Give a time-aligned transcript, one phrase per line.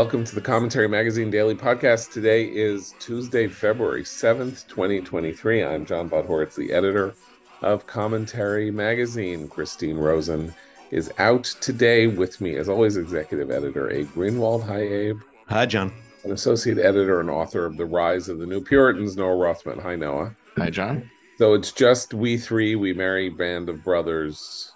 [0.00, 2.10] Welcome to the Commentary Magazine Daily Podcast.
[2.10, 5.62] Today is Tuesday, February 7th, 2023.
[5.62, 7.12] I'm John Podhoretz, the editor
[7.60, 9.46] of Commentary Magazine.
[9.46, 10.54] Christine Rosen
[10.90, 14.64] is out today with me, as always, executive editor Abe Greenwald.
[14.64, 15.20] Hi, Abe.
[15.48, 15.92] Hi, John.
[16.24, 19.80] An associate editor and author of The Rise of the New Puritans, Noah Rothman.
[19.80, 20.34] Hi, Noah.
[20.56, 21.10] Hi, John.
[21.36, 24.72] So it's just we three, we merry band of brothers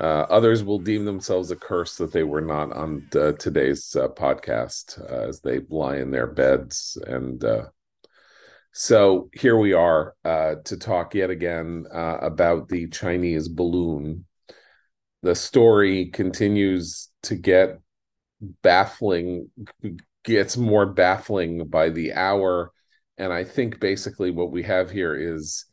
[0.00, 4.08] uh, others will deem themselves a curse that they were not on uh, today's uh,
[4.08, 6.96] podcast uh, as they lie in their beds.
[7.06, 7.66] And uh,
[8.72, 14.24] so here we are uh, to talk yet again about the Chinese balloon.
[15.22, 17.78] The story continues to get
[18.62, 19.50] baffling,
[20.24, 22.72] gets more baffling by the hour.
[23.18, 25.66] And I think basically what we have here is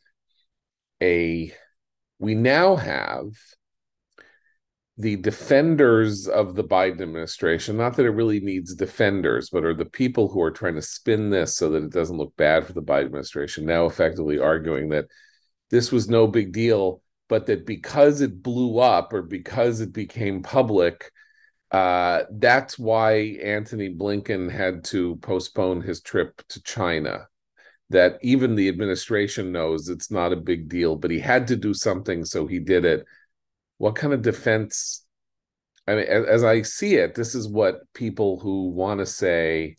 [1.00, 1.50] a,
[2.18, 3.30] we now have
[4.98, 9.84] the defenders of the Biden administration, not that it really needs defenders, but are the
[9.84, 12.82] people who are trying to spin this so that it doesn't look bad for the
[12.82, 15.06] Biden administration, now effectively arguing that
[15.70, 20.42] this was no big deal, but that because it blew up or because it became
[20.42, 21.12] public,
[21.70, 27.28] uh, that's why Antony Blinken had to postpone his trip to China.
[27.90, 31.72] That even the administration knows it's not a big deal, but he had to do
[31.72, 33.06] something, so he did it
[33.78, 35.04] what kind of defense
[35.86, 39.76] i mean as, as i see it this is what people who want to say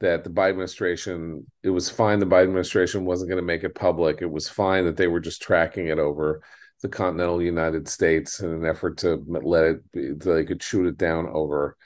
[0.00, 3.74] that the biden administration it was fine the biden administration wasn't going to make it
[3.74, 6.42] public it was fine that they were just tracking it over
[6.82, 10.86] the continental united states in an effort to let it be, so they could shoot
[10.86, 11.76] it down over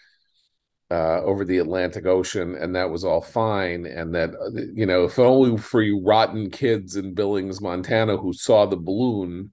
[0.90, 3.86] uh, over the Atlantic Ocean, and that was all fine.
[3.86, 4.30] And that
[4.74, 9.50] you know, if only for you rotten kids in Billings, Montana, who saw the balloon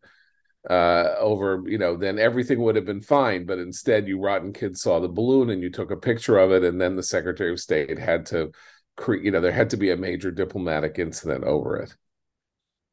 [0.69, 3.45] uh, over, you know, then everything would have been fine.
[3.45, 6.63] But instead, you rotten kids saw the balloon and you took a picture of it,
[6.63, 8.51] and then the Secretary of State had to
[8.95, 11.95] create, you know, there had to be a major diplomatic incident over it.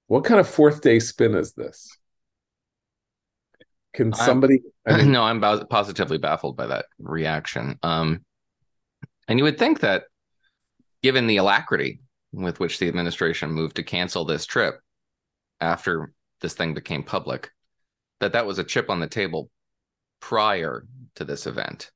[0.06, 1.96] What kind of fourth day spin is this?
[3.94, 4.62] Can somebody?
[4.86, 7.78] I mean, no, I'm positively baffled by that reaction.
[7.82, 8.24] Um,
[9.26, 10.04] and you would think that,
[11.02, 12.00] given the alacrity
[12.32, 14.80] with which the administration moved to cancel this trip
[15.60, 17.50] after this thing became public,
[18.20, 19.50] that that was a chip on the table
[20.20, 20.86] prior
[21.16, 21.90] to this event.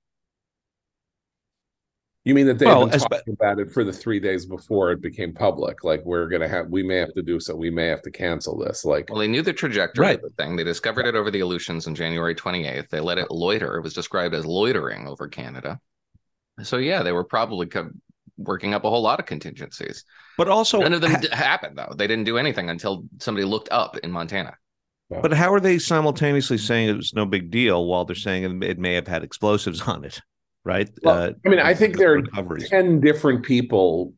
[2.24, 5.00] You mean that they well, been talking about it for the three days before it
[5.00, 5.82] became public?
[5.82, 7.56] Like we're gonna have, we may have to do so.
[7.56, 8.84] We may have to cancel this.
[8.84, 10.16] Like, well, they knew the trajectory right.
[10.16, 10.54] of the thing.
[10.54, 12.88] They discovered it over the Aleutians on January 28th.
[12.90, 13.76] They let it loiter.
[13.76, 15.80] It was described as loitering over Canada.
[16.62, 17.90] So yeah, they were probably co-
[18.36, 20.04] working up a whole lot of contingencies.
[20.38, 21.92] But also, none of them ha- happened though.
[21.96, 24.56] They didn't do anything until somebody looked up in Montana.
[25.20, 28.78] But how are they simultaneously saying it was no big deal while they're saying it
[28.78, 30.20] may have had explosives on it?
[30.64, 30.88] Right.
[31.02, 34.14] Well, uh, I mean, I think there are 10 different people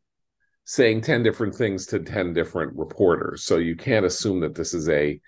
[0.67, 3.45] saying 10 different things to 10 different reporters.
[3.45, 5.21] So you can't assume that this is a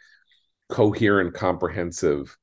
[0.69, 2.37] coherent, comprehensive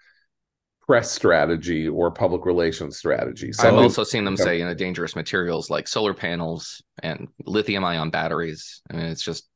[0.86, 3.52] press strategy or public relations strategy.
[3.60, 8.10] I've also seen them say, you know, dangerous materials like solar panels and lithium ion
[8.10, 8.82] batteries.
[8.92, 9.48] I mean, it's just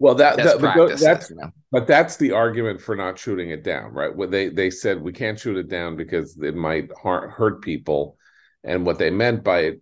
[0.00, 0.44] well, that, that
[0.98, 1.50] that's you know?
[1.70, 4.14] but that's the argument for not shooting it down, right?
[4.14, 8.16] What they they said we can't shoot it down because it might hurt people,
[8.64, 9.72] and what they meant by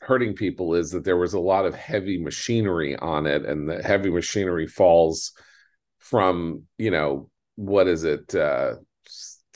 [0.00, 3.82] hurting people is that there was a lot of heavy machinery on it, and the
[3.82, 5.32] heavy machinery falls
[5.98, 8.76] from you know what is it uh,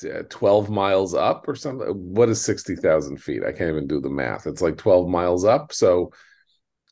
[0.05, 1.89] uh 12 miles up or something?
[1.89, 3.43] What is 60,000 feet?
[3.43, 4.47] I can't even do the math.
[4.47, 5.73] It's like 12 miles up.
[5.73, 6.13] So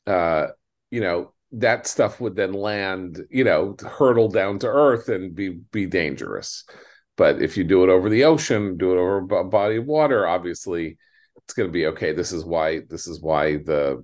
[0.07, 0.47] uh
[0.89, 5.49] you know that stuff would then land, you know, hurtle down to earth and be
[5.71, 6.63] be dangerous.
[7.17, 10.27] But if you do it over the ocean, do it over a body of water,
[10.27, 10.97] obviously
[11.37, 12.13] it's going to be okay.
[12.13, 14.03] This is why this is why the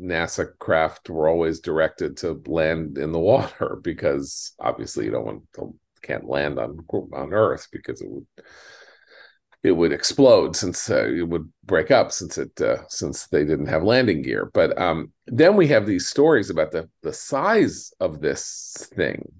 [0.00, 5.42] NASA craft were always directed to land in the water because obviously you don't want
[5.54, 6.78] to can't land on
[7.12, 8.26] on Earth because it would
[9.64, 13.66] it would explode since uh, it would break up since it uh, since they didn't
[13.66, 14.50] have landing gear.
[14.52, 19.32] But um, then we have these stories about the the size of this thing,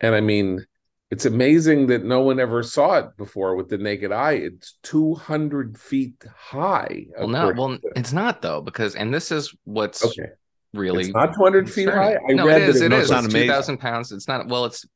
[0.00, 0.64] and I mean,
[1.10, 4.34] it's amazing that no one ever saw it before with the naked eye.
[4.34, 7.06] It's two hundred feet high.
[7.18, 10.30] Well, no, well, it's not though because and this is what's okay.
[10.72, 12.14] Really, it's not 200 feet high.
[12.14, 12.80] I no, it is.
[12.80, 13.10] It, it is.
[13.10, 14.12] It's 2,000 pounds.
[14.12, 14.46] It's not.
[14.46, 14.86] Well, it's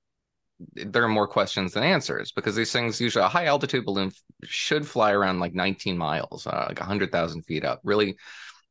[0.74, 4.10] there are more questions than answers because these things usually a high altitude balloon
[4.44, 8.16] should fly around like 19 miles, uh, like 100,000 feet up, really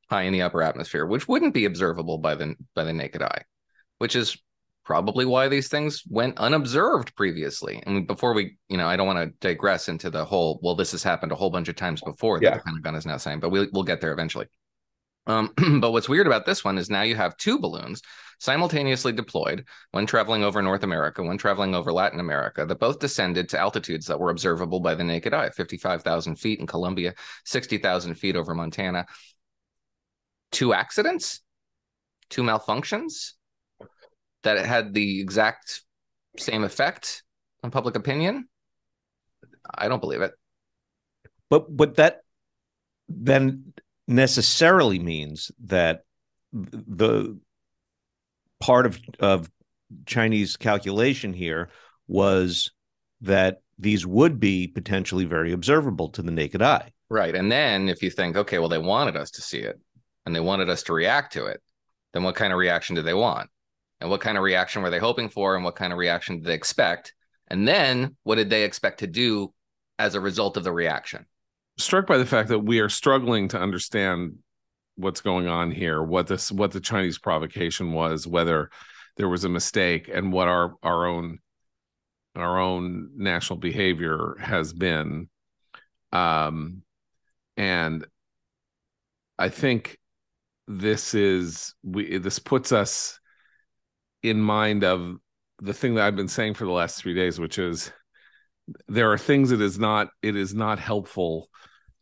[0.10, 3.44] high in the upper atmosphere, which wouldn't be observable by the by the naked eye,
[3.98, 4.38] which is
[4.86, 7.82] probably why these things went unobserved previously.
[7.86, 10.92] And before we, you know, I don't want to digress into the whole, well, this
[10.92, 12.58] has happened a whole bunch of times before that Yeah.
[12.58, 14.46] the Pentagon is now saying, but we'll, we'll get there eventually.
[15.26, 18.02] Um, but what's weird about this one is now you have two balloons
[18.40, 23.48] simultaneously deployed when traveling over North America, when traveling over Latin America, that both descended
[23.50, 27.14] to altitudes that were observable by the naked eye 55,000 feet in Colombia,
[27.46, 29.06] 60,000 feet over Montana.
[30.52, 31.42] Two accidents,
[32.30, 33.32] two malfunctions
[34.44, 35.82] that had the exact
[36.38, 37.24] same effect
[37.64, 38.48] on public opinion.
[39.74, 40.34] I don't believe it.
[41.50, 42.22] But but that
[43.08, 43.74] then
[44.08, 46.02] necessarily means that
[46.52, 47.40] the
[48.60, 49.50] part of of
[50.06, 51.70] Chinese calculation here
[52.08, 52.72] was
[53.22, 56.92] that these would be potentially very observable to the naked eye.
[57.10, 57.36] Right.
[57.36, 59.80] And then if you think, okay, well, they wanted us to see it
[60.26, 61.62] and they wanted us to react to it,
[62.14, 63.50] then what kind of reaction did they want?
[64.00, 65.56] And what kind of reaction were they hoping for?
[65.56, 67.14] And what kind of reaction did they expect?
[67.48, 69.54] And then what did they expect to do
[70.00, 71.26] as a result of the reaction?
[71.78, 74.38] Struck by the fact that we are struggling to understand
[74.96, 78.70] what's going on here, what this what the Chinese provocation was, whether
[79.18, 81.40] there was a mistake, and what our our own
[82.36, 85.30] our own national behavior has been.
[86.12, 86.84] Um,
[87.58, 88.06] and
[89.38, 89.98] I think
[90.68, 93.20] this is we this puts us
[94.22, 95.18] in mind of
[95.60, 97.92] the thing that I've been saying for the last three days, which is
[98.88, 101.50] there are things that is not it is not helpful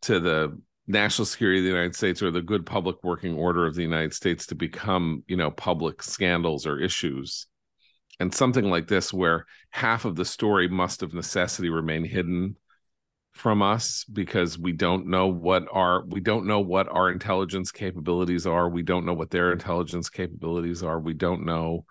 [0.02, 3.74] to the national security of the United States or the good public working order of
[3.74, 7.46] the United States to become, you know, public scandals or issues.
[8.20, 12.56] And something like this, where half of the story must of necessity remain hidden
[13.32, 18.46] from us because we don't know what our we don't know what our intelligence capabilities
[18.46, 18.68] are.
[18.68, 21.00] We don't know what their intelligence capabilities are.
[21.00, 21.86] We don't know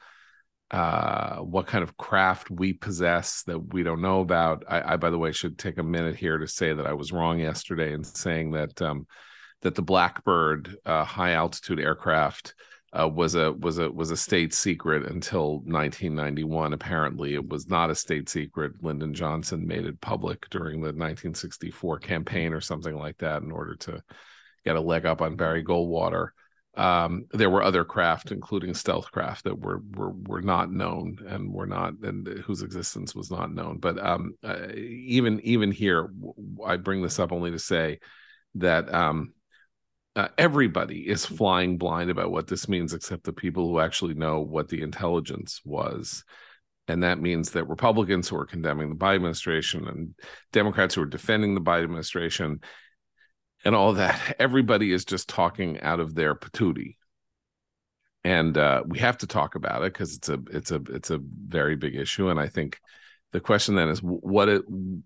[0.72, 4.64] uh, what kind of craft we possess that we don't know about.
[4.70, 7.12] I, I, by the way, should take a minute here to say that I was
[7.12, 9.06] wrong yesterday in saying that um,
[9.62, 12.56] that the Blackbird uh, high altitude aircraft
[12.98, 16.72] uh, was a was a was a state secret until 1991.
[16.72, 18.72] Apparently, it was not a state secret.
[18.82, 23.76] Lyndon Johnson made it public during the 1964 campaign or something like that in order
[23.76, 24.02] to
[24.66, 26.30] get a leg up on Barry Goldwater
[26.76, 31.52] um, there were other craft, including stealth craft, that were were were not known and
[31.52, 33.78] were not and whose existence was not known.
[33.78, 36.10] But um, uh, even even here,
[36.66, 38.00] I bring this up only to say
[38.56, 39.34] that um,
[40.16, 44.40] uh, everybody is flying blind about what this means, except the people who actually know
[44.40, 46.24] what the intelligence was.
[46.88, 50.14] And that means that Republicans who are condemning the Biden administration and
[50.52, 52.60] Democrats who are defending the Biden administration
[53.64, 56.96] and all that everybody is just talking out of their patootie.
[58.24, 61.20] And uh, we have to talk about it because it's a it's a it's a
[61.20, 62.30] very big issue.
[62.30, 62.80] And i think
[63.32, 64.64] the question then is what it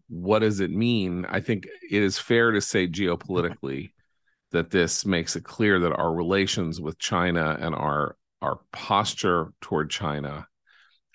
[0.09, 1.25] what does it mean?
[1.29, 3.91] I think it is fair to say geopolitically
[4.51, 9.89] that this makes it clear that our relations with china and our our posture toward
[9.89, 10.47] china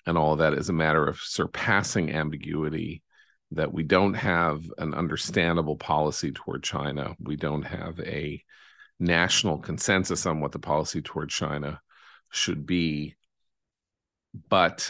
[0.05, 3.03] and all that is a matter of surpassing ambiguity
[3.51, 7.15] that we don't have an understandable policy toward China.
[7.19, 8.43] We don't have a
[8.99, 11.81] national consensus on what the policy toward China
[12.29, 13.15] should be.
[14.49, 14.89] But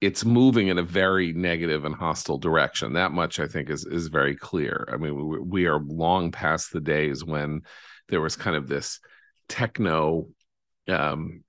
[0.00, 2.92] it's moving in a very negative and hostile direction.
[2.92, 4.88] That much I think is is very clear.
[4.92, 7.62] I mean, we, we are long past the days when
[8.08, 9.00] there was kind of this
[9.48, 10.28] techno
[10.86, 11.42] um,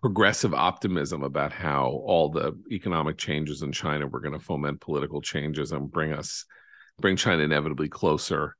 [0.00, 5.20] progressive optimism about how all the economic changes in China were going to foment political
[5.20, 6.46] changes and bring us
[6.98, 8.56] bring China inevitably closer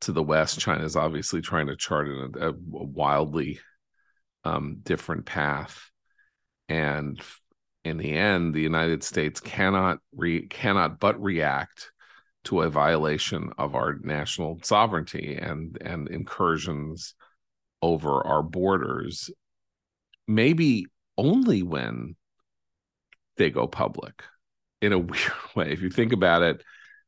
[0.00, 0.60] to the West.
[0.60, 3.60] China is obviously trying to chart a, a wildly
[4.44, 5.90] um, different path,
[6.68, 7.20] and
[7.84, 11.90] in the end, the United States cannot re, cannot but react
[12.44, 17.14] to a violation of our national sovereignty and and incursions
[17.82, 19.30] over our borders
[20.26, 22.16] maybe only when
[23.36, 24.22] they go public
[24.80, 25.72] in a weird way.
[25.72, 26.62] If you think about it,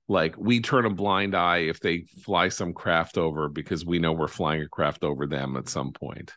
[0.08, 4.12] like we turn a blind eye if they fly some craft over because we know
[4.12, 6.32] we're flying a craft over them at some point.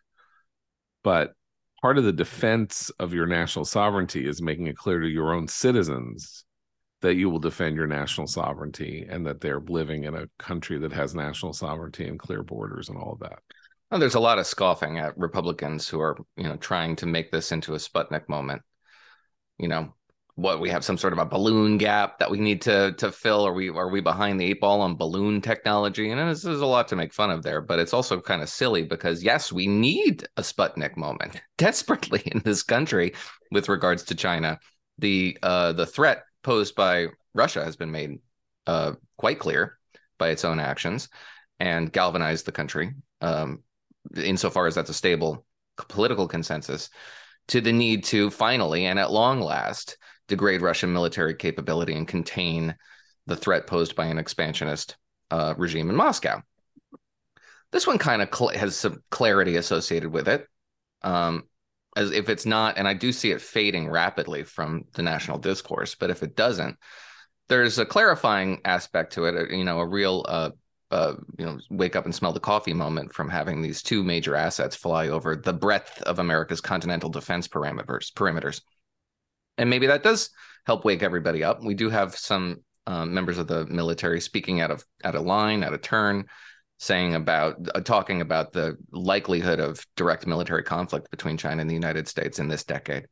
[1.04, 1.34] But
[1.82, 5.48] part of the defense of your national sovereignty is making it clear to your own
[5.48, 6.46] citizens
[7.02, 10.92] that you will defend your national sovereignty and that they're living in a country that
[10.92, 13.40] has national sovereignty and clear borders and all of that.
[13.90, 17.32] Well, there's a lot of scoffing at Republicans who are, you know, trying to make
[17.32, 18.62] this into a Sputnik moment.
[19.58, 19.96] You know,
[20.36, 23.46] what we have some sort of a balloon gap that we need to to fill?
[23.46, 26.10] Are we are we behind the eight ball on balloon technology?
[26.12, 28.48] And there's, there's a lot to make fun of there but it's also kind of
[28.50, 33.14] silly because yes we need a sputnik moment desperately in this country
[33.52, 34.60] with regards to china.
[35.00, 38.20] The uh the threat posed by russia has been made
[38.68, 39.78] uh quite clear
[40.18, 41.10] by its own actions
[41.60, 43.64] and galvanized the country um
[44.16, 45.46] insofar as that's a stable
[45.88, 46.90] political consensus
[47.48, 52.76] to the need to finally and at long last degrade Russian military capability and contain
[53.26, 54.98] the threat posed by an expansionist
[55.32, 56.42] uh, regime in Moscow.
[57.72, 60.48] This one kind of cl- has some clarity associated with it.
[61.02, 61.44] Um,
[61.96, 65.96] as if it's not, and I do see it fading rapidly from the national discourse,
[65.96, 66.78] but if it doesn't,
[67.48, 70.52] there's a clarifying aspect to it, you know, a real, uh,
[70.92, 74.36] uh, you know, wake up and smell the coffee moment from having these two major
[74.36, 78.62] assets fly over the breadth of America's continental defense parameters Perimeters
[79.60, 80.32] and maybe that does
[80.66, 81.64] help wake everybody up.
[81.64, 85.64] We do have some um, members of the military speaking out of at a line,
[85.64, 86.26] at a turn,
[86.80, 91.76] saying about uh, talking about the likelihood of direct military conflict between China and the
[91.76, 93.06] United States in this decade.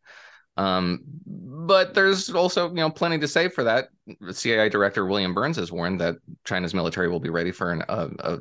[0.57, 3.89] Um, but there's also you know plenty to say for that.
[4.31, 8.09] CIA Director William Burns has warned that China's military will be ready for an uh,
[8.19, 8.37] a,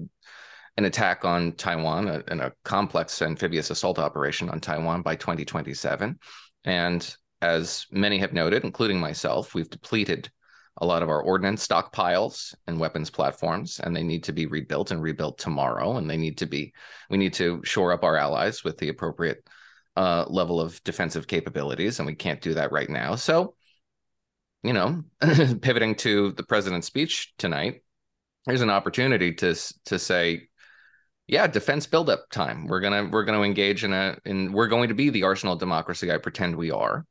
[0.76, 6.18] an attack on Taiwan and a, complex amphibious assault operation on Taiwan by 2027.
[6.64, 10.30] And as many have noted, including myself, we've depleted
[10.78, 14.90] a lot of our ordnance stockpiles and weapons platforms, and they need to be rebuilt
[14.90, 15.96] and rebuilt tomorrow.
[15.96, 16.74] And they need to be,
[17.08, 19.48] we need to shore up our allies with the appropriate
[19.96, 23.14] uh, level of defensive capabilities, and we can't do that right now.
[23.16, 23.54] So,
[24.62, 27.82] you know, pivoting to the president's speech tonight,
[28.46, 29.54] there's an opportunity to
[29.86, 30.48] to say,
[31.26, 32.66] yeah, defense buildup time.
[32.66, 36.12] We're gonna we're gonna engage in a in we're going to be the arsenal democracy
[36.12, 37.06] I pretend we are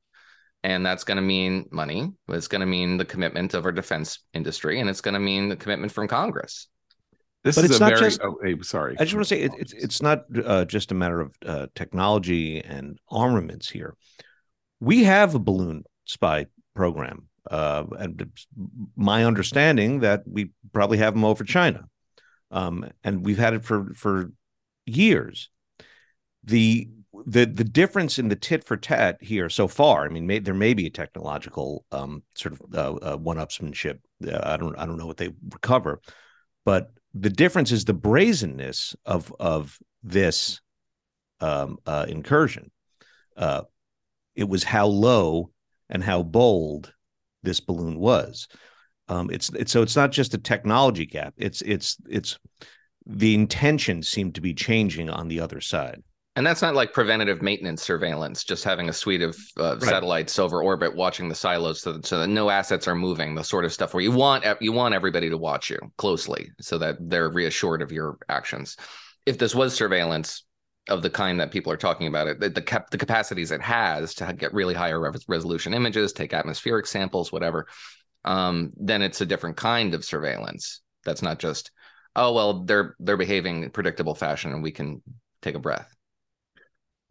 [0.66, 4.20] and that's going to mean money it's going to mean the commitment of our defense
[4.34, 6.68] industry and it's going to mean the commitment from congress
[7.46, 9.52] this but it's not very, just oh, hey, sorry i just want to say it,
[9.58, 13.96] it's it's not uh, just a matter of uh, technology and armaments here.
[14.80, 18.30] We have a balloon spy program uh, and
[18.96, 21.86] my understanding that we probably have them over china.
[22.52, 24.32] Um, and we've had it for for
[24.86, 25.50] years.
[26.44, 26.90] The
[27.26, 30.54] the the difference in the tit for tat here so far, I mean, may, there
[30.54, 34.00] may be a technological um, sort of uh, uh, one-upsmanship.
[34.26, 36.02] Uh, I don't I don't know what they recover,
[36.66, 40.62] but the difference is the brazenness of of this
[41.40, 42.72] um, uh, incursion.
[43.38, 43.64] Uh,
[44.36, 45.52] it was how low
[45.90, 46.94] and how bold
[47.42, 48.48] this balloon was.
[49.08, 51.34] Um, it's it's so it's not just a technology gap.
[51.38, 52.38] It's it's it's
[53.06, 56.04] the intentions seem to be changing on the other side.
[56.36, 59.82] And that's not like preventative maintenance surveillance, just having a suite of uh, right.
[59.82, 63.44] satellites over orbit watching the silos so that, so that no assets are moving, the
[63.44, 66.98] sort of stuff where you want you want everybody to watch you closely so that
[67.00, 68.76] they're reassured of your actions.
[69.26, 70.44] If this was surveillance
[70.90, 73.62] of the kind that people are talking about, it the the, cap- the capacities it
[73.62, 77.66] has to get really higher resolution images, take atmospheric samples, whatever,
[78.26, 80.82] um, then it's a different kind of surveillance.
[81.06, 81.72] That's not just
[82.14, 85.02] oh well they're they're behaving in predictable fashion and we can
[85.42, 85.95] take a breath.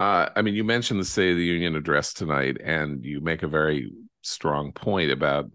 [0.00, 3.42] Uh, I mean, you mentioned the State of the Union address tonight, and you make
[3.42, 5.50] a very strong point about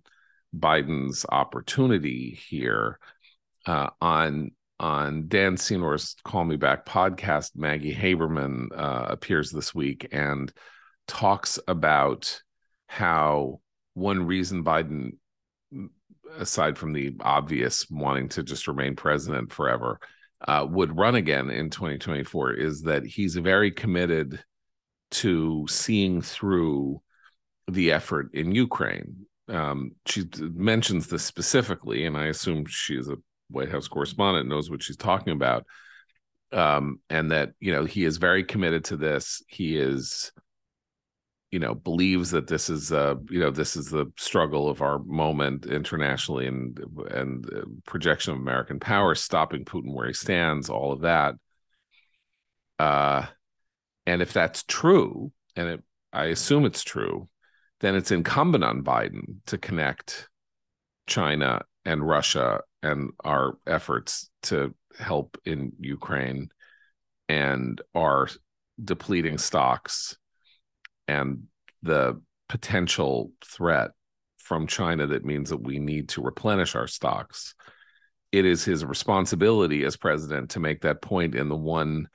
[0.57, 2.99] Biden's opportunity here.
[3.65, 10.07] Uh, on on Dan Senor's Call Me Back podcast, Maggie Haberman uh, appears this week
[10.13, 10.51] and
[11.07, 12.41] talks about
[12.87, 13.59] how
[13.93, 15.17] one reason Biden,
[16.37, 19.99] aside from the obvious wanting to just remain president forever,
[20.47, 24.43] uh, would run again in 2024 is that he's very committed
[25.11, 27.01] to seeing through
[27.67, 29.25] the effort in Ukraine.
[29.47, 33.17] Um, she mentions this specifically, and I assume she's a
[33.49, 35.65] White House correspondent, knows what she's talking about.
[36.51, 39.43] Um, and that you know he is very committed to this.
[39.47, 40.31] He is
[41.51, 44.99] you know believes that this is uh you know this is the struggle of our
[44.99, 46.79] moment internationally and
[47.11, 47.45] and
[47.85, 51.35] projection of american power stopping putin where he stands all of that.
[52.77, 53.25] Uh
[54.05, 57.27] and if that's true and it i assume it's true
[57.79, 60.29] then it's incumbent on biden to connect
[61.07, 66.49] china and russia and our efforts to help in ukraine
[67.27, 68.29] and our
[68.83, 70.17] depleting stocks
[71.09, 71.43] and
[71.81, 73.91] the potential threat
[74.37, 77.55] from China that means that we need to replenish our stocks.
[78.31, 82.09] It is his responsibility as president to make that point in the one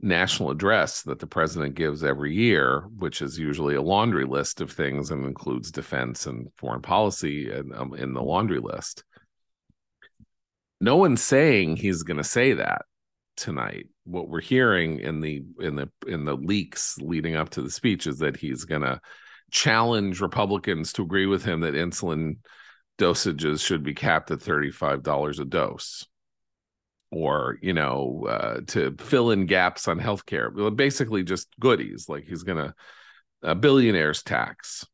[0.00, 4.70] national address that the president gives every year, which is usually a laundry list of
[4.70, 9.04] things and includes defense and foreign policy in, um, in the laundry list.
[10.80, 12.82] No one's saying he's going to say that
[13.40, 13.86] tonight.
[14.04, 18.06] What we're hearing in the in the in the leaks leading up to the speech
[18.06, 19.00] is that he's going to
[19.50, 22.36] challenge Republicans to agree with him that insulin
[22.98, 26.06] dosages should be capped at $35 a dose.
[27.10, 30.76] Or you know uh, to fill in gaps on healthcare.
[30.76, 32.74] Basically just goodies like he's gonna
[33.42, 34.86] a billionaires tax.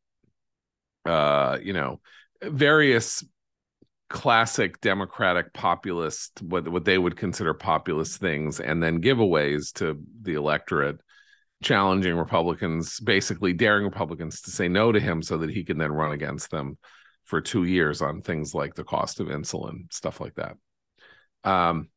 [1.05, 1.99] Uh you know
[2.41, 3.23] various
[4.09, 10.35] classic democratic populist what what they would consider populist things and then giveaways to the
[10.35, 10.99] electorate
[11.61, 15.91] challenging republicans basically daring republicans to say no to him so that he can then
[15.91, 16.77] run against them
[17.25, 20.55] for 2 years on things like the cost of insulin stuff like that.
[21.43, 21.89] Um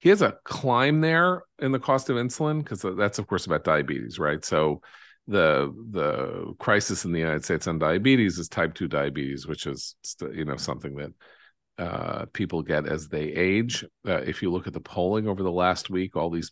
[0.00, 3.64] he has a climb there in the cost of insulin because that's of course about
[3.64, 4.42] diabetes right?
[4.44, 4.80] So
[5.28, 9.94] the the crisis in the united states on diabetes is type 2 diabetes which is
[10.32, 11.12] you know something that
[11.78, 13.84] uh, people get as they age.
[14.06, 16.50] Uh, if you look at the polling over the last week all these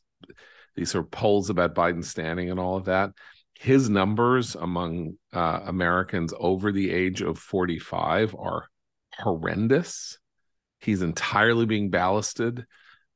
[0.77, 3.11] these sort of polls about biden standing and all of that.
[3.59, 8.69] His numbers among uh, americans over the age of 45 are
[9.19, 10.19] horrendous.
[10.79, 12.65] He's entirely being ballasted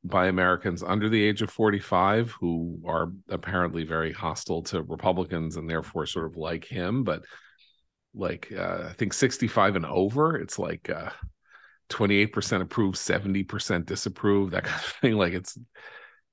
[0.03, 5.69] by Americans under the age of 45 who are apparently very hostile to Republicans and
[5.69, 7.05] therefore sort of like him.
[7.05, 7.23] But
[8.15, 11.11] like, uh, I think 65 and over, it's like uh,
[11.91, 15.15] 28% approve, 70% disapprove, that kind of thing.
[15.15, 15.59] Like, it's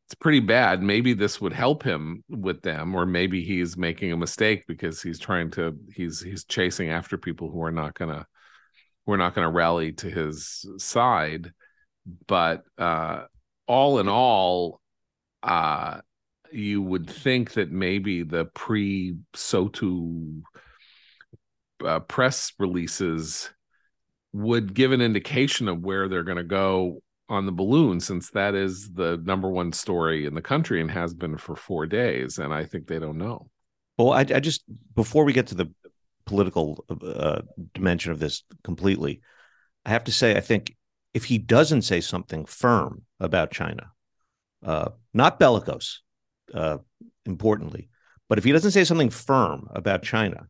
[0.07, 0.81] it's pretty bad.
[0.81, 5.19] Maybe this would help him with them, or maybe he's making a mistake because he's
[5.19, 8.25] trying to he's he's chasing after people who are not gonna
[9.05, 11.51] who are not gonna rally to his side.
[12.25, 13.23] But uh
[13.67, 14.81] all in all,
[15.43, 15.99] uh,
[16.51, 20.41] you would think that maybe the pre SOTU
[21.85, 23.49] uh, press releases
[24.33, 28.55] would give an indication of where they're going to go on the balloon, since that
[28.55, 32.37] is the number one story in the country and has been for four days.
[32.37, 33.49] And I think they don't know.
[33.97, 34.63] Well, I, I just
[34.95, 35.71] before we get to the
[36.25, 37.41] political uh,
[37.73, 39.21] dimension of this completely,
[39.85, 40.75] I have to say I think
[41.17, 43.89] if he doesn't say something firm about China,
[44.63, 46.03] uh, not bellicose,
[46.53, 46.77] uh,
[47.25, 47.89] importantly,
[48.29, 50.45] but if he doesn't say something firm about China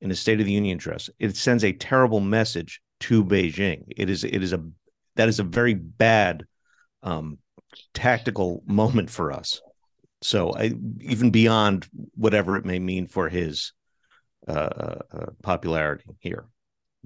[0.00, 3.84] in his State of the Union address, it sends a terrible message to Beijing.
[3.94, 4.64] It is it is a
[5.16, 6.46] that is a very bad
[7.02, 7.36] um,
[7.92, 9.60] tactical moment for us.
[10.22, 13.74] So I, even beyond whatever it may mean for his
[14.48, 16.46] uh, uh, uh popularity here.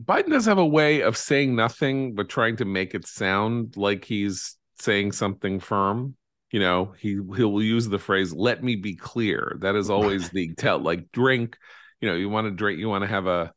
[0.02, 4.04] Biden does have a way of saying nothing but trying to make it sound like
[4.04, 6.16] he's saying something firm.
[6.50, 10.54] You know, he he'll use the phrase "let me be clear." That is always the
[10.58, 10.78] tell.
[10.78, 11.56] Like drink,
[12.00, 13.52] you know, you want to drink, you want to have a.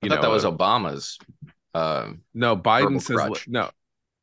[0.00, 1.18] You I thought know, that was a, Obama's.
[1.74, 3.48] Uh, no, Biden says crutch.
[3.48, 3.70] no.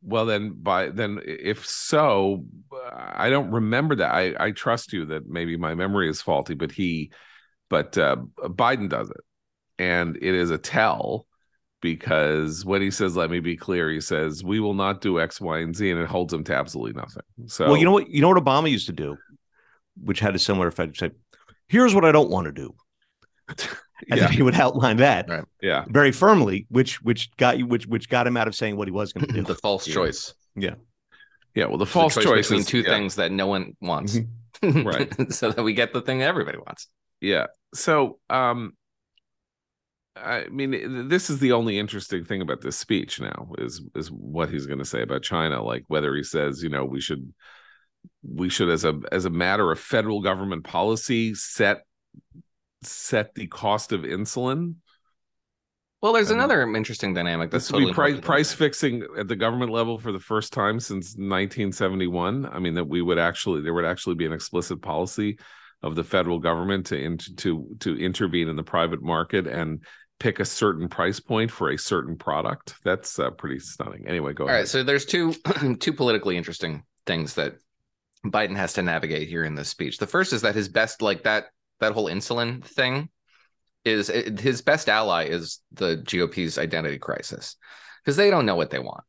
[0.02, 2.46] Well, then, by then, if so,
[2.92, 4.14] I don't remember that.
[4.14, 7.12] I I trust you that maybe my memory is faulty, but he,
[7.70, 9.18] but uh, Biden does it
[9.80, 11.26] and it is a tell
[11.82, 15.40] because when he says let me be clear he says we will not do x
[15.40, 18.10] y and z and it holds him to absolutely nothing so well you know what
[18.10, 19.18] you know what obama used to do
[20.04, 21.10] which had a similar effect say
[21.68, 22.76] here's what i don't want to do
[24.10, 24.28] and yeah.
[24.28, 25.46] he would outline that right.
[25.62, 28.88] yeah very firmly which which got you which which got him out of saying what
[28.88, 29.94] he was going to do the false yeah.
[29.94, 30.76] choice yeah
[31.56, 32.90] yeah well the false the choice, choice between is, two yeah.
[32.90, 34.18] things that no one wants
[34.62, 34.84] mm-hmm.
[34.88, 36.88] right so that we get the thing that everybody wants
[37.22, 38.74] yeah so um
[40.24, 44.50] I mean, this is the only interesting thing about this speech now is is what
[44.50, 45.64] he's going to say about China.
[45.64, 47.34] Like whether he says, you know, we should
[48.24, 51.84] we should as a as a matter of federal government policy set
[52.84, 54.76] set the cost of insulin.
[56.02, 57.52] Well, there's and another interesting dynamic.
[57.52, 62.46] That's totally price price fixing at the government level for the first time since 1971.
[62.46, 65.38] I mean, that we would actually there would actually be an explicit policy
[65.82, 69.84] of the federal government to in, to to intervene in the private market and
[70.20, 72.76] pick a certain price point for a certain product.
[72.84, 74.08] That's uh, pretty stunning.
[74.08, 74.56] Anyway, go All ahead.
[74.56, 75.34] All right, so there's two
[75.80, 77.56] two politically interesting things that
[78.26, 79.98] Biden has to navigate here in this speech.
[79.98, 81.46] The first is that his best like that
[81.80, 83.10] that whole insulin thing
[83.86, 87.56] is his best ally is the GOP's identity crisis
[88.04, 89.04] because they don't know what they want.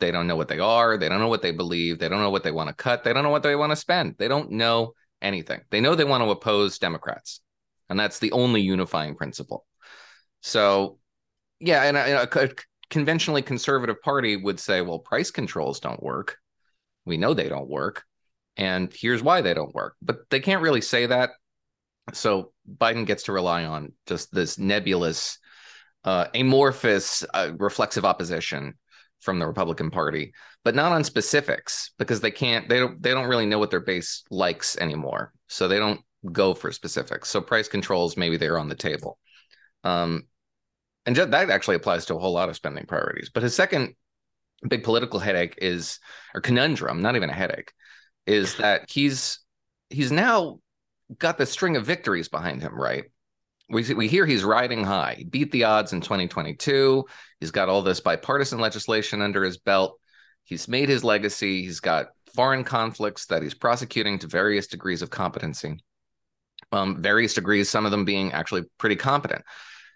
[0.00, 0.96] They don't know what they are.
[0.96, 1.98] They don't know what they believe.
[1.98, 3.02] They don't know what they want to cut.
[3.02, 4.14] They don't know what they want to spend.
[4.18, 5.62] They don't know anything.
[5.70, 7.40] They know they want to oppose Democrats.
[7.88, 9.66] And that's the only unifying principle.
[10.40, 10.98] So,
[11.60, 12.48] yeah, and a, a
[12.90, 16.38] conventionally conservative party would say, well, price controls don't work.
[17.04, 18.04] We know they don't work.
[18.56, 19.94] And here's why they don't work.
[20.02, 21.30] But they can't really say that.
[22.12, 25.38] So Biden gets to rely on just this nebulous,
[26.04, 28.74] uh, amorphous, uh, reflexive opposition
[29.20, 30.32] from the Republican Party,
[30.64, 32.68] but not on specifics because they can't.
[32.68, 33.02] They don't.
[33.02, 36.00] They don't really know what their base likes anymore, so they don't
[36.32, 37.28] go for specifics.
[37.28, 39.18] So price controls maybe they're on the table.
[39.84, 40.24] Um,
[41.06, 43.30] and that actually applies to a whole lot of spending priorities.
[43.32, 43.94] But his second
[44.66, 46.00] big political headache is,
[46.34, 47.72] or conundrum, not even a headache,
[48.26, 49.40] is that he's
[49.90, 50.60] he's now
[51.18, 53.04] got the string of victories behind him, right?
[53.70, 55.14] We we hear he's riding high.
[55.18, 57.04] He beat the odds in 2022.
[57.40, 59.98] He's got all this bipartisan legislation under his belt.
[60.44, 61.62] He's made his legacy.
[61.62, 65.82] He's got foreign conflicts that he's prosecuting to various degrees of competency.
[66.70, 69.42] Um, various degrees, some of them being actually pretty competent.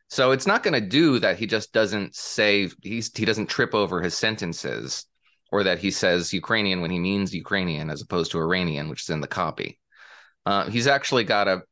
[0.09, 3.75] So it's not going to do that he just doesn't say he's he doesn't trip
[3.75, 5.07] over his sentences
[5.51, 9.11] or that he says Ukrainian when he means Ukrainian as opposed to Iranian, which is
[9.11, 9.79] in the copy.
[10.45, 11.63] Uh, he's actually got a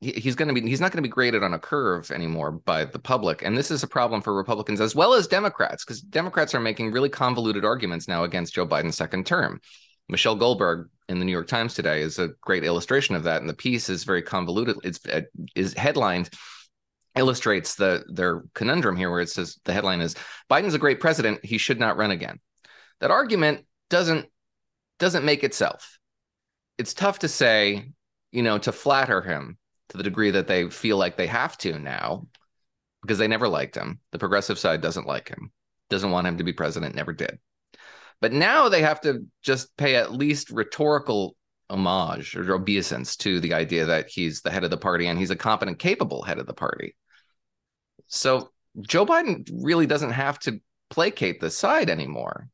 [0.00, 2.52] he, he's going to be he's not going to be graded on a curve anymore
[2.52, 6.00] by the public, and this is a problem for Republicans as well as Democrats because
[6.00, 9.60] Democrats are making really convoluted arguments now against Joe Biden's second term.
[10.08, 13.48] Michelle Goldberg in the New York Times today is a great illustration of that, and
[13.48, 14.76] the piece is very convoluted.
[14.84, 15.22] It's uh,
[15.54, 16.30] is headlined
[17.16, 20.14] illustrates the their conundrum here where it says the headline is
[20.50, 22.38] Biden's a great president he should not run again.
[23.00, 24.26] That argument doesn't
[24.98, 25.98] doesn't make itself.
[26.76, 27.90] It's tough to say,
[28.30, 31.78] you know, to flatter him to the degree that they feel like they have to
[31.78, 32.26] now
[33.02, 34.00] because they never liked him.
[34.12, 35.52] The progressive side doesn't like him.
[35.88, 37.38] Doesn't want him to be president, never did.
[38.20, 41.36] But now they have to just pay at least rhetorical
[41.70, 45.30] homage or obeisance to the idea that he's the head of the party and he's
[45.30, 46.96] a competent, capable head of the party.
[48.06, 48.50] So
[48.80, 52.48] Joe Biden really doesn't have to placate the side anymore,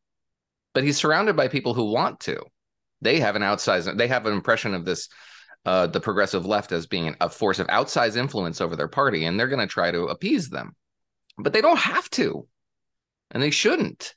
[0.72, 2.42] but he's surrounded by people who want to.
[3.00, 5.09] They have an outsized, they have an impression of this,
[5.64, 9.38] uh, the progressive left as being a force of outsized influence over their party, and
[9.38, 10.74] they're going to try to appease them.
[11.38, 12.46] But they don't have to,
[13.31, 14.14] and they shouldn't.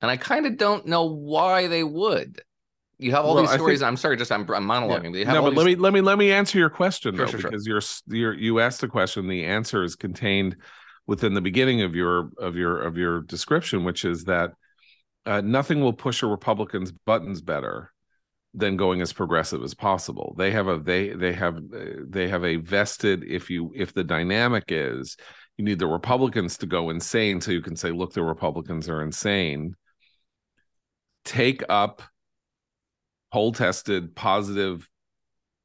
[0.00, 2.40] And I kind of don't know why they would
[2.98, 3.78] you have all well, these stories.
[3.78, 5.16] Think, I'm sorry, just I'm, I'm monologuing.
[5.16, 5.32] Yeah.
[5.32, 5.56] no, but these...
[5.56, 7.80] let me let me let me answer your question sure, though, sure, because sure.
[8.08, 9.28] you're you're you asked the question.
[9.28, 10.56] The answer is contained
[11.06, 14.52] within the beginning of your of your of your description, which is that
[15.26, 17.92] uh, nothing will push a Republican's buttons better
[18.52, 20.34] than going as progressive as possible.
[20.36, 24.64] They have a they they have they have a vested if you if the dynamic
[24.68, 25.16] is
[25.56, 29.02] you need the Republicans to go insane so you can say look the Republicans are
[29.02, 29.76] insane.
[31.24, 32.02] Take up
[33.32, 34.88] poll tested positive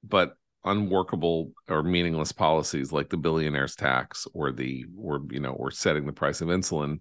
[0.04, 0.36] but
[0.66, 6.06] unworkable or meaningless policies like the billionaires tax or the or you know or setting
[6.06, 7.00] the price of insulin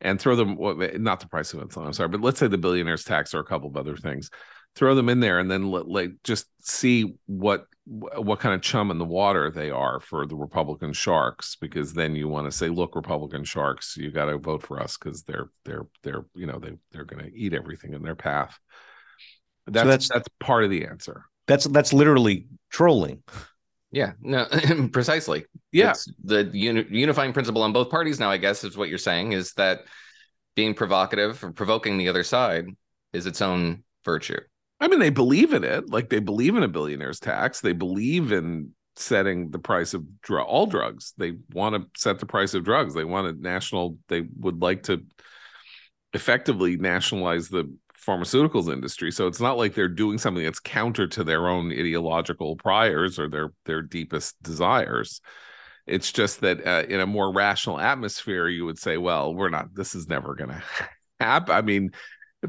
[0.00, 0.56] and throw them
[1.02, 3.44] not the price of insulin i'm sorry but let's say the billionaires tax or a
[3.44, 4.30] couple of other things.
[4.76, 8.92] Throw them in there and then let, like just see what what kind of chum
[8.92, 12.68] in the water they are for the republican sharks because then you want to say
[12.68, 16.60] look republican sharks you got to vote for us because they're they're they're you know
[16.60, 18.60] they they're going to eat everything in their path
[19.70, 21.24] that's, so that's that's part of the answer.
[21.46, 23.22] That's that's literally trolling.
[23.92, 24.46] Yeah, no,
[24.92, 25.46] precisely.
[25.72, 28.98] Yeah, it's the uni- unifying principle on both parties now, I guess, is what you're
[28.98, 29.80] saying is that
[30.54, 32.66] being provocative or provoking the other side
[33.12, 34.40] is its own virtue.
[34.80, 35.90] I mean, they believe in it.
[35.90, 37.60] Like they believe in a billionaire's tax.
[37.60, 41.12] They believe in setting the price of dr- all drugs.
[41.16, 42.94] They want to set the price of drugs.
[42.94, 43.98] They want a national.
[44.08, 45.04] They would like to
[46.12, 47.72] effectively nationalize the
[48.06, 52.56] pharmaceuticals industry so it's not like they're doing something that's counter to their own ideological
[52.56, 55.20] priors or their their deepest desires
[55.86, 59.74] it's just that uh, in a more rational atmosphere you would say well we're not
[59.74, 60.62] this is never going to
[61.20, 61.90] happen i mean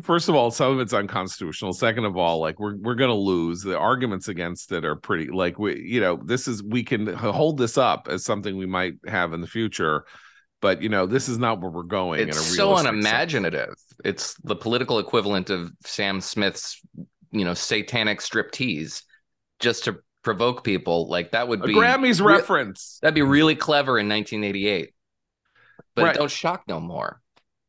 [0.01, 1.73] first of all some of it's unconstitutional.
[1.73, 3.62] Second of all like we're we're going to lose.
[3.62, 7.58] The arguments against it are pretty like we you know this is we can hold
[7.58, 10.06] this up as something we might have in the future
[10.62, 13.93] but you know this is not where we're going it's so unimaginative sense.
[14.06, 16.80] it's the political equivalent of sam smith's
[17.32, 19.01] you know satanic striptease
[19.60, 21.08] just to provoke people.
[21.08, 22.99] Like that would be a grammys re- reference.
[23.01, 24.93] That'd be really clever in 1988
[25.95, 26.15] but right.
[26.15, 27.21] don't shock no more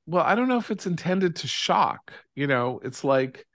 [0.07, 3.47] well i don't know if it's intended to shock you know it's like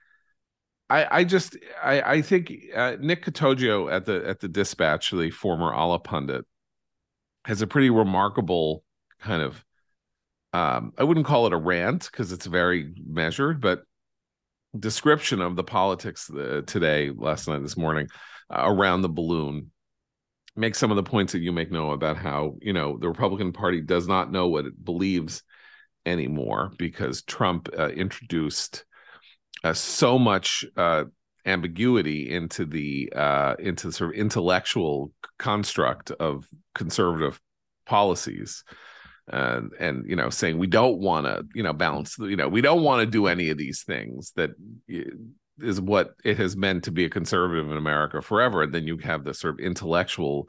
[0.90, 5.30] I, I just I, I think uh, Nick Catoggio at the at the Dispatch, the
[5.30, 6.44] former Allahpundit,
[7.44, 8.82] has a pretty remarkable
[9.20, 9.62] kind of
[10.52, 13.82] um, I wouldn't call it a rant because it's very measured, but
[14.78, 18.08] description of the politics uh, today, last night, this morning,
[18.50, 19.70] uh, around the balloon.
[20.56, 23.52] Make some of the points that you make, know about how you know the Republican
[23.52, 25.42] Party does not know what it believes
[26.08, 28.84] anymore because Trump uh, introduced
[29.64, 31.04] uh, so much uh,
[31.46, 37.40] ambiguity into the uh, into the sort of intellectual construct of conservative
[37.86, 38.64] policies.
[39.30, 42.62] And and you know saying we don't want to you know balance you know we
[42.62, 44.52] don't want to do any of these things that
[45.60, 48.62] is what it has meant to be a conservative in America forever.
[48.62, 50.48] And then you have the sort of intellectual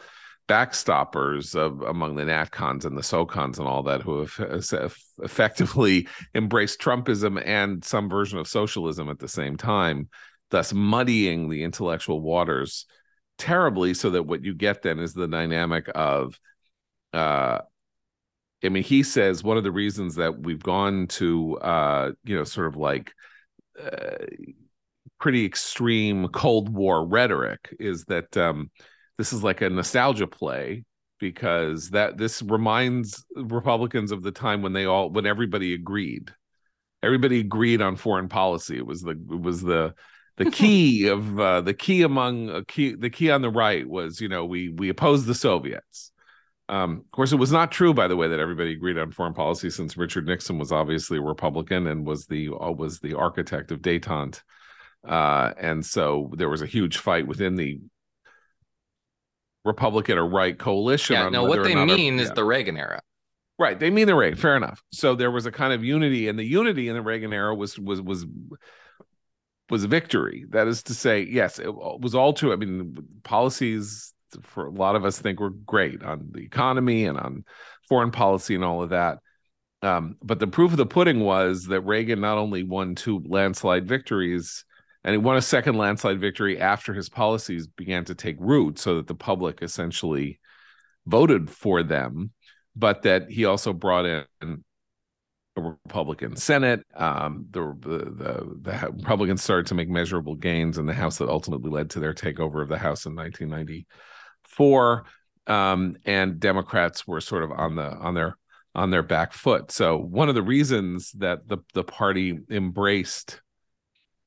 [0.49, 6.81] backstoppers of among the natcons and the socons and all that who have effectively embraced
[6.81, 10.09] trumpism and some version of socialism at the same time
[10.49, 12.87] thus muddying the intellectual waters
[13.37, 16.39] terribly so that what you get then is the dynamic of
[17.13, 17.59] uh
[18.61, 22.43] I mean, he says one of the reasons that we've gone to, uh, you know,
[22.43, 23.13] sort of like
[23.81, 24.25] uh,
[25.17, 28.69] pretty extreme Cold War rhetoric is that um,
[29.19, 30.85] this is like a nostalgia play
[31.19, 36.31] because that this reminds Republicans of the time when they all when everybody agreed,
[37.03, 38.77] everybody agreed on foreign policy.
[38.77, 39.93] It was the it was the
[40.37, 44.21] the key of uh, the key among uh, key the key on the right was
[44.21, 46.13] you know we we opposed the Soviets.
[46.69, 49.33] Um, of course, it was not true, by the way, that everybody agreed on foreign
[49.33, 53.71] policy, since Richard Nixon was obviously a Republican and was the uh, was the architect
[53.71, 54.39] of détente,
[55.05, 57.81] uh, and so there was a huge fight within the
[59.69, 61.15] Republican or right coalition.
[61.15, 62.33] Yeah, no, what they mean a, is yeah.
[62.33, 63.01] the Reagan era.
[63.57, 64.37] Right, they mean the Reagan.
[64.37, 64.81] Fair enough.
[64.91, 67.77] So there was a kind of unity, and the unity in the Reagan era was
[67.77, 68.25] was was
[69.69, 70.45] was a victory.
[70.49, 72.51] That is to say, yes, it was all true.
[72.51, 77.17] I mean, policies for a lot of us think we're great on the economy and
[77.17, 77.45] on
[77.87, 79.19] foreign policy and all of that.
[79.81, 83.87] Um, but the proof of the pudding was that Reagan not only won two landslide
[83.87, 84.65] victories,
[85.03, 88.95] and he won a second landslide victory after his policies began to take root, so
[88.95, 90.39] that the public essentially
[91.05, 92.31] voted for them,
[92.75, 94.25] but that he also brought in
[95.55, 96.85] a Republican Senate.
[96.95, 101.69] Um, the, the, the Republicans started to make measurable gains in the House that ultimately
[101.69, 105.05] led to their takeover of the House in 1994
[105.49, 108.37] um, and Democrats were sort of on the on their
[108.75, 109.71] on their back foot.
[109.71, 113.41] So one of the reasons that the the party embraced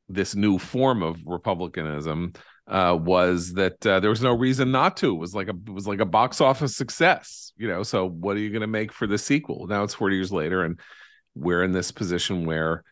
[0.08, 2.32] this new form of republicanism
[2.68, 5.14] uh, was that uh, there was no reason not to.
[5.14, 7.82] It was like a it was like a box office success, you know.
[7.82, 9.66] So what are you going to make for the sequel?
[9.66, 10.78] Now it's forty years later, and
[11.34, 12.84] we're in this position where,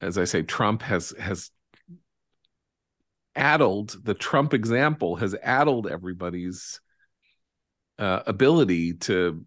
[0.00, 1.50] as I say, Trump has has
[3.34, 6.80] addled the Trump example has addled everybody's
[7.98, 9.44] uh, ability to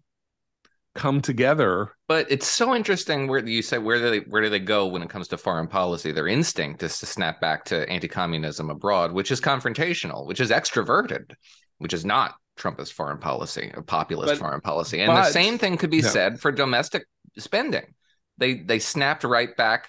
[0.94, 1.92] come together.
[2.08, 5.02] But it's so interesting where you say where do they where do they go when
[5.02, 6.12] it comes to foreign policy?
[6.12, 11.32] Their instinct is to snap back to anti-communism abroad, which is confrontational, which is extroverted,
[11.78, 15.00] which is not Trumpist foreign policy, a populist but, foreign policy.
[15.00, 16.08] And but, the same thing could be no.
[16.08, 17.06] said for domestic
[17.38, 17.94] spending.
[18.38, 19.88] They they snapped right back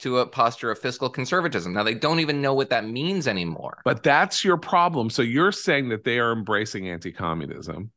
[0.00, 1.72] to a posture of fiscal conservatism.
[1.72, 3.78] Now they don't even know what that means anymore.
[3.84, 5.10] But that's your problem.
[5.10, 7.90] So you're saying that they are embracing anti-communism.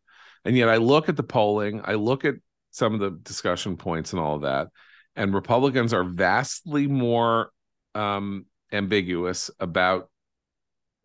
[0.46, 2.36] And yet I look at the polling, I look at
[2.78, 4.68] some of the discussion points and all of that,
[5.16, 7.52] and Republicans are vastly more
[7.96, 10.10] um, ambiguous about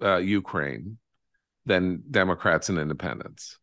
[0.03, 0.99] uh, Ukraine
[1.65, 3.59] than Democrats and independents.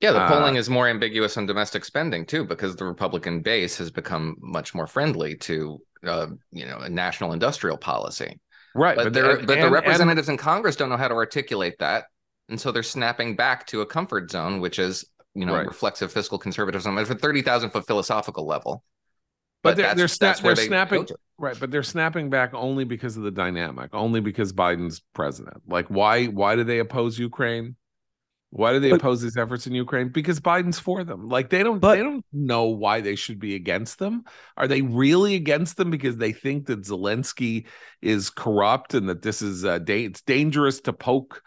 [0.00, 3.78] Yeah, the polling uh, is more ambiguous on domestic spending too, because the Republican base
[3.78, 8.40] has become much more friendly to uh, you know a national industrial policy.
[8.74, 12.06] Right, but, but, but the representatives and, in Congress don't know how to articulate that,
[12.48, 15.66] and so they're snapping back to a comfort zone, which is you know right.
[15.66, 18.84] reflexive fiscal conservatism at a thirty thousand foot philosophical level.
[19.62, 21.06] But, but they're they're, sna- they're they snapping
[21.38, 25.62] right, but they're snapping back only because of the dynamic, only because Biden's president.
[25.68, 27.76] Like, why why do they oppose Ukraine?
[28.50, 30.10] Why do they but, oppose these efforts in Ukraine?
[30.10, 31.28] Because Biden's for them.
[31.28, 34.24] Like they don't but, they don't know why they should be against them.
[34.58, 37.66] Are they really against them because they think that Zelensky
[38.02, 41.42] is corrupt and that this is uh, da- it's dangerous to poke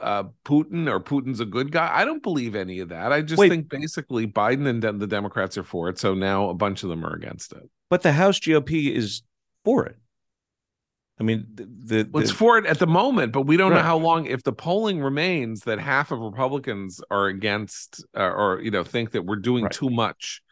[0.00, 1.90] uh, Putin or Putin's a good guy?
[1.92, 3.12] I don't believe any of that.
[3.12, 6.54] I just wait, think basically Biden and the Democrats are for it, so now a
[6.54, 7.68] bunch of them are against it.
[7.90, 9.22] But the House GOP is
[9.64, 9.96] for it.
[11.18, 13.78] I mean, the, the well, it's for it at the moment, but we don't right.
[13.78, 14.26] know how long.
[14.26, 19.12] If the polling remains that half of Republicans are against, uh, or you know, think
[19.12, 19.72] that we're doing right.
[19.72, 20.42] too much,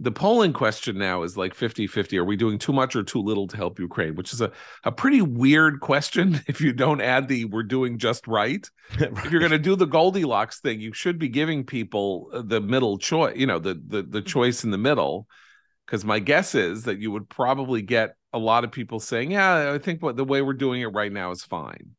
[0.00, 2.18] the polling question now is like 50-50.
[2.18, 4.14] Are we doing too much or too little to help Ukraine?
[4.14, 4.52] Which is a
[4.84, 6.40] a pretty weird question.
[6.48, 8.68] If you don't add the "we're doing just right,"
[9.00, 9.12] right.
[9.12, 12.60] if you're going to do the Goldilocks thing, you should be giving people uh, the
[12.60, 13.36] middle choice.
[13.36, 15.26] You know, the the the choice in the middle.
[15.86, 19.72] Because my guess is that you would probably get a lot of people saying, "Yeah,
[19.72, 21.94] I think what the way we're doing it right now is fine."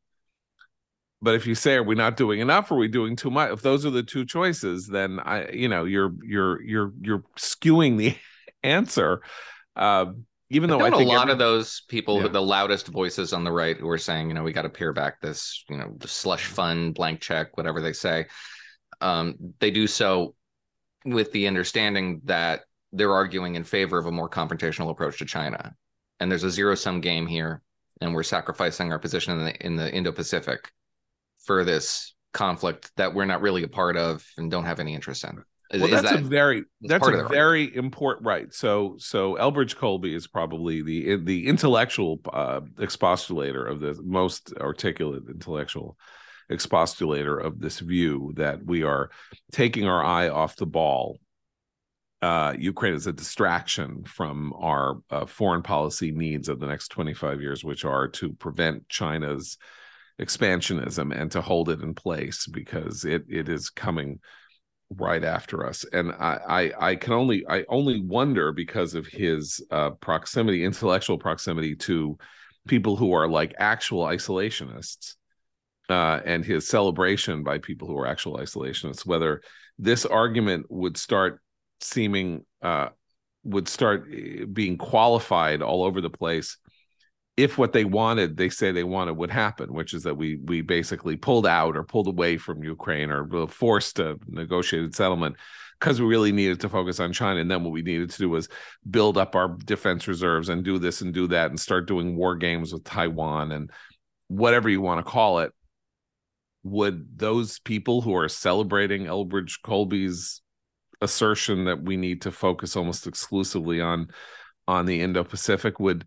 [1.22, 2.70] But if you say, "Are we not doing enough?
[2.70, 5.68] Or are we doing too much?" If those are the two choices, then I, you
[5.68, 8.16] know, you're you're you're you're skewing the
[8.62, 9.22] answer.
[9.76, 10.06] Uh,
[10.52, 12.28] even though I know a lot every- of those people, Yeah.
[12.28, 14.92] the loudest voices on the right, who are saying, you know, we got to pare
[14.92, 18.26] back this, you know, the slush fund, blank check, whatever they say.
[19.00, 20.34] Um, they do so
[21.04, 25.74] with the understanding that they're arguing in favor of a more confrontational approach to China,
[26.18, 27.62] and there's a zero sum game here,
[28.00, 30.70] and we're sacrificing our position in the in the Indo-Pacific
[31.44, 35.24] for this conflict that we're not really a part of and don't have any interest
[35.24, 35.42] in.
[35.72, 38.52] Is- well, that's a very that's a very important right.
[38.52, 45.22] So so Elbridge Colby is probably the the intellectual uh, expostulator of the most articulate
[45.30, 45.96] intellectual
[46.50, 49.10] expostulator of this view that we are
[49.52, 51.18] taking our eye off the ball.
[52.20, 57.40] Uh, Ukraine is a distraction from our uh, foreign policy needs of the next 25
[57.40, 59.56] years, which are to prevent China's
[60.20, 64.20] expansionism and to hold it in place because it it is coming
[64.96, 65.84] right after us.
[65.92, 71.18] And I, I i can only i only wonder because of his uh proximity intellectual
[71.18, 72.18] proximity to
[72.66, 75.14] people who are like actual isolationists
[75.88, 79.40] uh and his celebration by people who are actual isolationists whether
[79.78, 81.40] this argument would start
[81.80, 82.88] seeming uh
[83.44, 86.58] would start eh, being qualified all over the place
[87.42, 90.60] if what they wanted they say they wanted would happen which is that we we
[90.60, 95.36] basically pulled out or pulled away from ukraine or forced a negotiated settlement
[95.80, 97.40] because we really needed to focus on china.
[97.40, 98.48] And then what we needed to do was
[98.88, 102.36] build up our defense reserves and do this and do that and start doing war
[102.36, 103.70] games with taiwan and
[104.28, 105.52] whatever you want to call it.
[106.62, 110.42] Would those people who are celebrating elbridge colby's
[111.00, 114.08] assertion that we need to focus almost exclusively on
[114.68, 116.06] on the indo-pacific would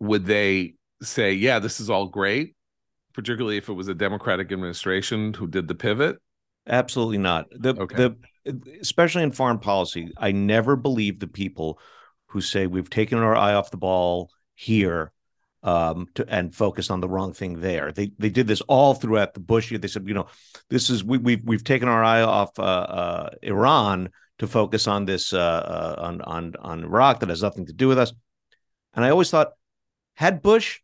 [0.00, 2.54] would they say, yeah, this is all great,
[3.12, 6.16] particularly if it was a Democratic administration who did the pivot?
[6.68, 7.46] Absolutely not.
[7.50, 7.96] The Okay.
[7.96, 8.16] the
[8.80, 11.78] especially in foreign policy, I never believe the people
[12.26, 15.12] who say we've taken our eye off the ball here
[15.62, 17.92] um to and focused on the wrong thing there.
[17.92, 19.78] They they did this all throughout the Bush year.
[19.78, 20.26] They said, you know,
[20.70, 25.06] this is we we've we've taken our eye off uh, uh Iran to focus on
[25.06, 28.12] this uh, uh on on on Iraq that has nothing to do with us.
[28.94, 29.52] And I always thought
[30.16, 30.80] had Bush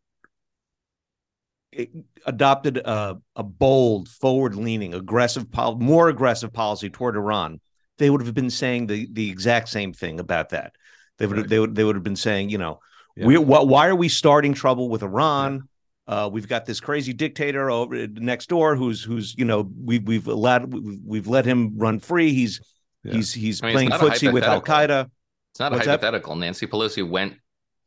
[1.76, 1.86] eh,
[2.26, 7.60] adopted a, a bold, forward-leaning, aggressive, pol- more aggressive policy toward Iran,
[7.98, 10.72] they would have been saying the the exact same thing about that.
[11.18, 11.48] They would Right.
[11.48, 12.80] they would they would have been saying, you know,
[13.16, 13.26] Yeah.
[13.26, 15.68] we wh- why are we starting trouble with Iran?
[16.06, 20.26] Uh, we've got this crazy dictator over next door who's who's you know we we've
[20.26, 22.32] allowed we've, we've let him run free.
[22.32, 22.60] He's
[23.04, 23.12] Yeah.
[23.14, 25.08] he's he's I mean, playing footsie with Al Qaeda.
[25.52, 26.00] It's not What's a that?
[26.00, 26.34] hypothetical.
[26.34, 27.34] Nancy Pelosi went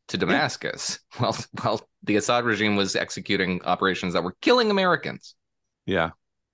[0.10, 5.36] to Damascus while while the Assad regime was executing operations that were killing Americans.
[5.86, 6.12] Yeah.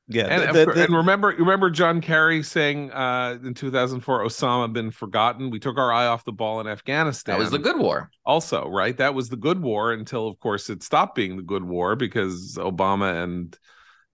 [0.08, 4.74] Yeah, And, the- the- the- and remember, remember John Kerry saying uh, in 2004, Osama
[4.74, 5.50] bin Forgotten.
[5.52, 7.34] We took our eye off the ball in Afghanistan.
[7.36, 8.10] That was the good war.
[8.26, 8.98] also, right?
[8.98, 12.56] That was the good war until, of course, it stopped being the good war because
[12.58, 13.58] Obama and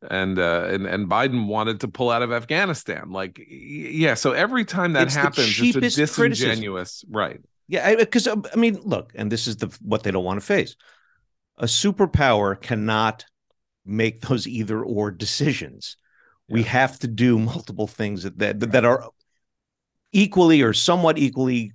[0.07, 3.09] and uh, and and Biden wanted to pull out of Afghanistan.
[3.09, 4.13] Like, yeah.
[4.13, 6.29] So every time that It's happens, it's a cheapest criticism.
[6.29, 7.39] disingenuous, right?
[7.67, 10.75] Yeah, because I, mean, look, and this is the what they don't want to face.
[11.57, 13.25] A superpower cannot
[13.85, 15.97] make those either or decisions.
[16.49, 19.09] We have to do multiple things that, that that are
[20.13, 21.73] equally or somewhat equally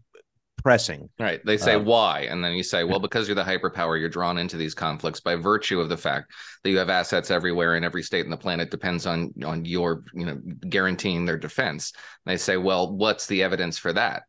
[0.62, 1.10] pressing.
[1.18, 1.44] Right.
[1.44, 2.20] They say Uh, why.
[2.20, 5.34] And then you say, well, because you're the hyperpower, you're drawn into these conflicts by
[5.34, 8.70] virtue of the fact that you have assets everywhere and every state in the planet
[8.70, 11.92] depends on on your, you know, guaranteeing their defense.
[12.24, 14.22] And they say, well, what's the evidence for that?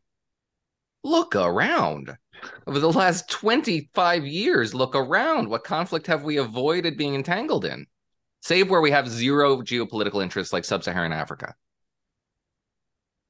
[1.04, 2.16] Look around.
[2.66, 5.48] Over the last 25 years, look around.
[5.48, 7.86] What conflict have we avoided being entangled in?
[8.42, 11.54] Save where we have zero geopolitical interests like sub-Saharan Africa.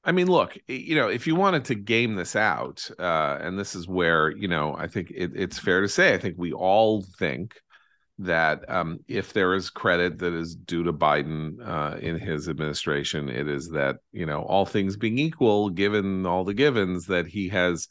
[0.05, 3.75] I mean, look, you know, if you wanted to game this out, uh, and this
[3.75, 7.03] is where, you know, I think it, it's fair to say, I think we all
[7.19, 7.55] think
[8.19, 13.29] that um, if there is credit that is due to Biden uh, in his administration,
[13.29, 17.49] it is that, you know, all things being equal, given all the givens, that he
[17.49, 17.89] has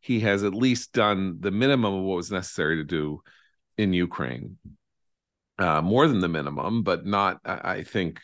[0.00, 3.22] he has at least done the minimum of what was necessary to do
[3.78, 4.58] in Ukraine.
[5.58, 8.20] Uh, more than the minimum, but not, I I think,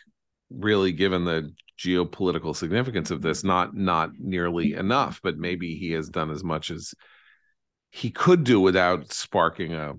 [0.51, 6.11] really given the geopolitical significance of this not not nearly enough but maybe he has
[6.11, 6.92] done as much as
[7.90, 9.94] he could do without sparking a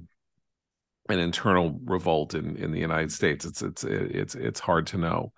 [1.11, 3.45] an internal revolt in in the United States.
[3.45, 5.33] It's it's it's it's hard to know.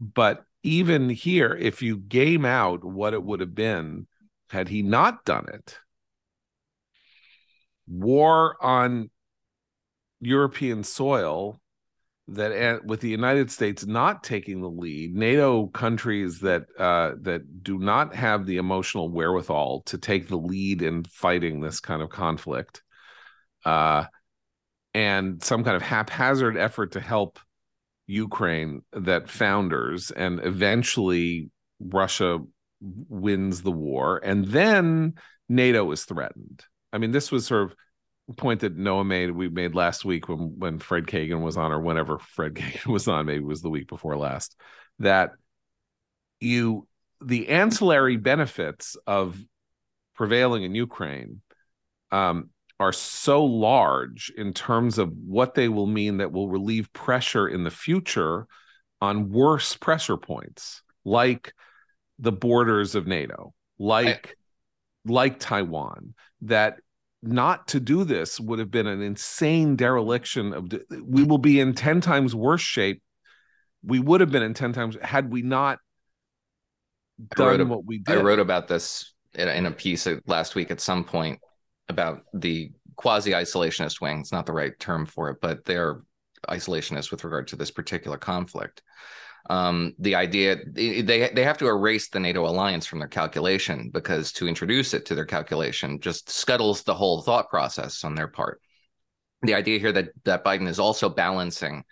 [0.00, 4.06] But even here if you game out what it would have been
[4.50, 5.78] had he not done it
[7.88, 9.10] war on
[10.20, 11.60] European soil
[12.28, 17.78] that with the United States not taking the lead, NATO countries that uh, that do
[17.78, 22.82] not have the emotional wherewithal to take the lead in fighting this kind of conflict,
[23.64, 24.04] uh,
[24.98, 27.38] and some kind of haphazard effort to help
[28.08, 32.40] Ukraine that founders and eventually Russia
[32.80, 35.14] wins the war, and then
[35.48, 36.64] NATO is threatened.
[36.92, 40.58] I mean, this was sort of point that Noah made, we made last week when
[40.58, 43.70] when Fred Kagan was on, or whenever Fred Kagan was on, maybe it was the
[43.70, 44.56] week before last,
[44.98, 45.30] that
[46.40, 46.88] you
[47.24, 49.38] the ancillary benefits of
[50.16, 51.40] prevailing in Ukraine
[52.10, 57.48] um, are so large in terms of what they will mean that will relieve pressure
[57.48, 58.46] in the future
[59.00, 61.52] on worse pressure points, like
[62.18, 64.36] the borders of NATO, like
[65.06, 66.78] I, like Taiwan, that
[67.22, 70.72] not to do this would have been an insane dereliction of
[71.02, 73.02] we will be in 10 times worse shape.
[73.82, 75.78] We would have been in 10 times had we not
[77.34, 78.18] done what we did.
[78.18, 81.40] i wrote about this in a piece uh, last week at some point
[81.88, 86.02] about the quasi isolationist wing it's not the right term for it but they're
[86.48, 88.82] isolationist with regard to this particular conflict
[89.50, 94.32] um, the idea they they have to erase the NATO alliance from their calculation because
[94.32, 98.60] to introduce it to their calculation just scuttles the whole thought process on their part.
[99.42, 101.84] The idea here that that Biden is also balancing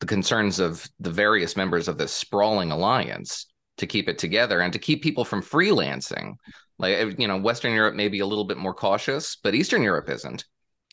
[0.00, 3.46] the concerns of the various members of this sprawling alliance
[3.82, 6.36] to keep it together and to keep people from freelancing.
[6.78, 10.08] Like you know, Western Europe may be a little bit more cautious, but Eastern Europe
[10.08, 10.46] isn't.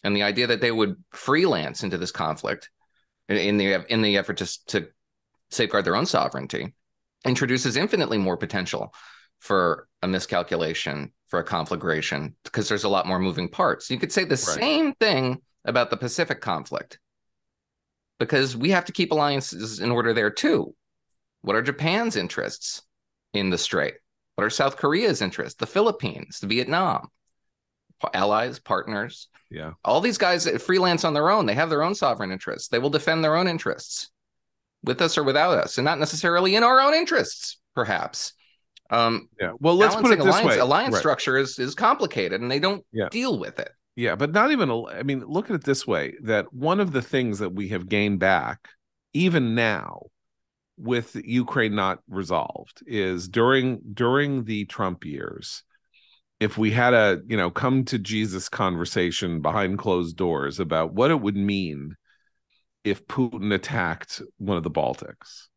[0.04, 2.70] And the idea that they would freelance into this conflict
[3.30, 4.88] in the in the effort to to
[5.52, 6.74] safeguard their own sovereignty
[7.26, 8.94] introduces infinitely more potential
[9.40, 13.90] for a miscalculation, for a conflagration, because there's a lot more moving parts.
[13.90, 14.60] You could say the right.
[14.60, 17.00] same thing about the Pacific conflict,
[18.20, 20.76] because we have to keep alliances in order there too.
[21.42, 22.82] What are Japan's interests
[23.34, 23.96] in the Strait?
[24.36, 25.58] What are South Korea's interests?
[25.60, 27.10] The Philippines, the Vietnam,
[28.14, 29.28] allies, partners.
[29.50, 29.74] Yeah.
[29.84, 31.46] All these guys freelance on their own.
[31.46, 32.70] They have their own sovereign interests.
[32.70, 34.10] They will defend their own interests
[34.84, 38.34] with us or without us, and not necessarily in our own interests, perhaps.
[38.90, 39.52] Um, yeah.
[39.60, 41.00] Well, let's put it this alliance, way: alliance right.
[41.00, 43.10] structure is is complicated, and they don't yeah.
[43.10, 43.72] deal with it.
[43.96, 44.72] Yeah, but not even.
[44.90, 47.90] I mean, look at it this way: that one of the things that we have
[47.90, 48.70] gained back,
[49.14, 50.04] even now,
[50.80, 55.64] with Ukraine not resolved, is during during the Trump years.
[56.40, 61.12] If we had a you know come to Jesus conversation behind closed doors about what
[61.12, 61.96] it would mean
[62.84, 65.48] if Putin attacked one of the Baltics,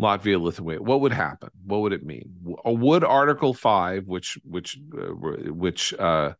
[0.00, 1.50] Latvia, Lithuania, what would happen?
[1.64, 2.34] What would it mean?
[2.42, 5.12] Would Article Five, which which uh,
[5.52, 6.32] which uh,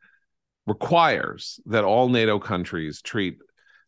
[0.67, 3.37] requires that all NATO countries treat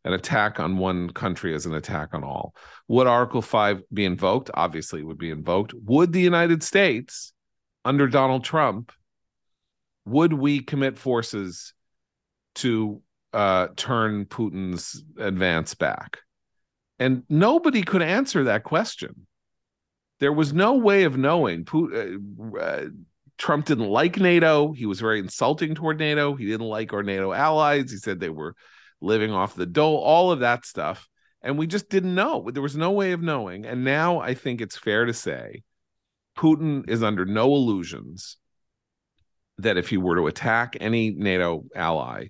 [0.06, 2.54] an attack on one country is an attack on all,
[2.86, 4.50] would Article Five be invoked?
[4.54, 5.74] Obviously, it would be invoked.
[5.74, 7.32] Would the United States,
[7.84, 8.92] under Donald Trump,
[10.04, 11.74] would we commit forces
[12.56, 13.02] to
[13.32, 16.18] uh, turn Putin's advance back?
[17.00, 19.26] And nobody could answer that question.
[20.20, 21.66] There was no way of knowing.
[21.74, 22.84] Uh, uh,
[23.38, 24.72] Trump didn't like NATO.
[24.72, 26.36] He was very insulting toward NATO.
[26.36, 27.90] He didn't like our NATO allies.
[27.90, 28.54] He said they were
[29.00, 31.08] living off the dole, all of that stuff.
[31.42, 32.50] And we just didn't know.
[32.50, 33.66] There was no way of knowing.
[33.66, 35.62] And now I think it's fair to say
[36.36, 38.36] Putin is under no illusions
[39.58, 42.28] that if he were to attack any NATO ally,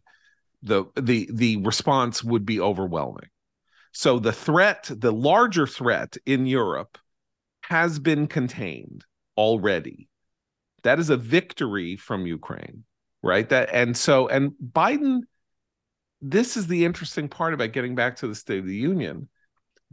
[0.63, 3.29] the the the response would be overwhelming.
[3.93, 6.99] So the threat, the larger threat in Europe,
[7.63, 9.05] has been contained
[9.37, 10.09] already.
[10.83, 12.85] That is a victory from Ukraine,
[13.23, 13.49] right?
[13.49, 15.23] That and so and Biden.
[16.23, 19.29] This is the interesting part about getting back to the State of the Union.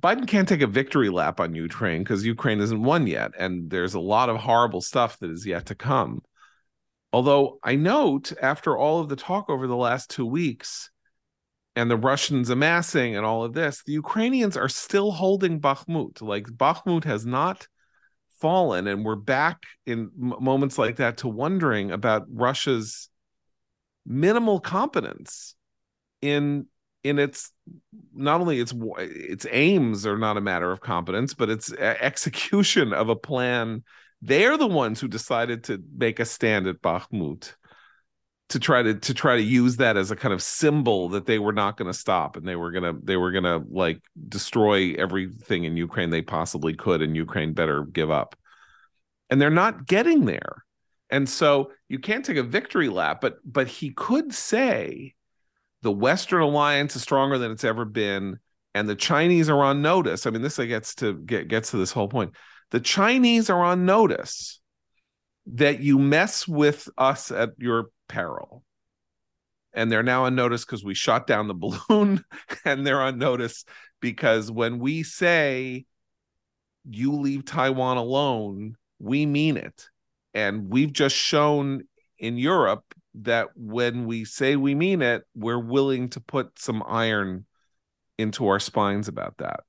[0.02, 3.94] Biden can't take a victory lap on Ukraine because Ukraine isn't won yet, and there's
[3.94, 6.22] a lot of horrible stuff that is yet to come.
[7.12, 10.90] Although I note, after all of the talk over the last two weeks,
[11.76, 16.22] and the Russians amassing and all of this, the Ukrainians are still holding Bakhmut.
[16.22, 17.68] Like Bakhmut has not
[18.40, 23.10] fallen, and we're back in moments like that to wondering about Russia's
[24.06, 25.56] minimal competence
[26.24, 26.68] in
[27.04, 27.52] in its
[28.16, 33.10] not only its its aims are not a matter of competence, but its execution of
[33.10, 33.84] a plan.
[34.22, 37.54] They're the ones who decided to make a stand at Bakhmut
[38.50, 41.40] to try to to try to use that as a kind of symbol that they
[41.40, 44.02] were not going to stop and they were going to they were going to like
[44.30, 48.38] destroy everything in Ukraine they possibly could and Ukraine better give up.
[49.30, 50.64] And they're not getting there.
[51.10, 55.16] And so you can't take a victory lap but but he could say
[55.84, 58.40] the western alliance is stronger than it's ever been.
[58.74, 60.26] and the Chinese are on notice.
[60.26, 62.34] I mean, this gets to get gets to this whole point.
[62.72, 64.60] The Chinese are on notice
[65.46, 68.64] that you mess with us at your peril.
[69.74, 71.54] And they're now on notice because we shot down the
[71.90, 72.24] balloon,
[72.66, 73.66] and they're on notice
[74.00, 75.86] because when we say
[76.90, 79.90] you leave Taiwan alone, we mean it.
[80.34, 81.84] And we've just shown
[82.18, 82.84] in Europe
[83.16, 87.46] that when we say we mean it, we're willing to put some iron
[88.18, 89.62] into our spines about that.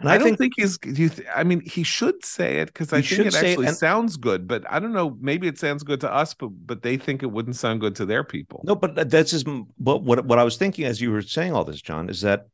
[0.00, 0.78] And I, I don't think, think he's.
[0.84, 4.16] You th- I mean, he should say it because I think it actually and, sounds
[4.16, 4.48] good.
[4.48, 5.16] But I don't know.
[5.20, 8.06] Maybe it sounds good to us, but but they think it wouldn't sound good to
[8.06, 8.62] their people.
[8.64, 9.46] No, but uh, that's just
[9.76, 12.48] what what what I was thinking as you were saying all this, John, is that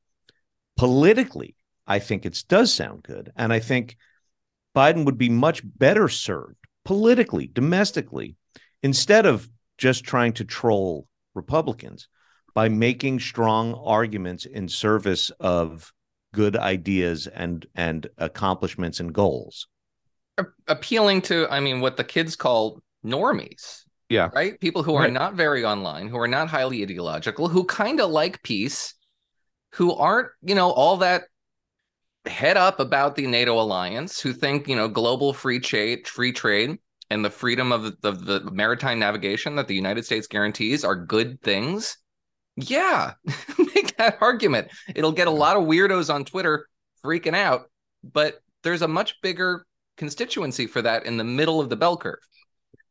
[0.76, 1.56] politically,
[1.86, 3.96] I think it does sound good, and I think
[4.76, 8.36] Biden would be much better served politically, domestically,
[8.82, 9.48] instead of
[9.78, 12.08] just trying to troll Republicans
[12.54, 15.92] by making strong arguments in service of
[16.34, 19.68] good ideas and and accomplishments and goals.
[20.66, 23.84] Appealing to i mean what the kids call normies.
[24.08, 24.30] Yeah.
[24.34, 24.58] Right?
[24.58, 28.42] People who are not very online who are not highly ideological who kind of like
[28.42, 28.94] peace
[29.74, 31.24] who aren't you know all that
[32.26, 36.78] head up about the nato alliance who think you know global free trade free trade
[37.10, 40.96] and the freedom of the, of the maritime navigation that the united states guarantees are
[40.96, 41.98] good things
[42.66, 43.12] yeah,
[43.74, 44.68] make that argument.
[44.94, 46.66] It'll get a lot of weirdos on Twitter
[47.04, 47.70] freaking out,
[48.02, 49.64] but there's a much bigger
[49.96, 52.18] constituency for that in the middle of the bell curve.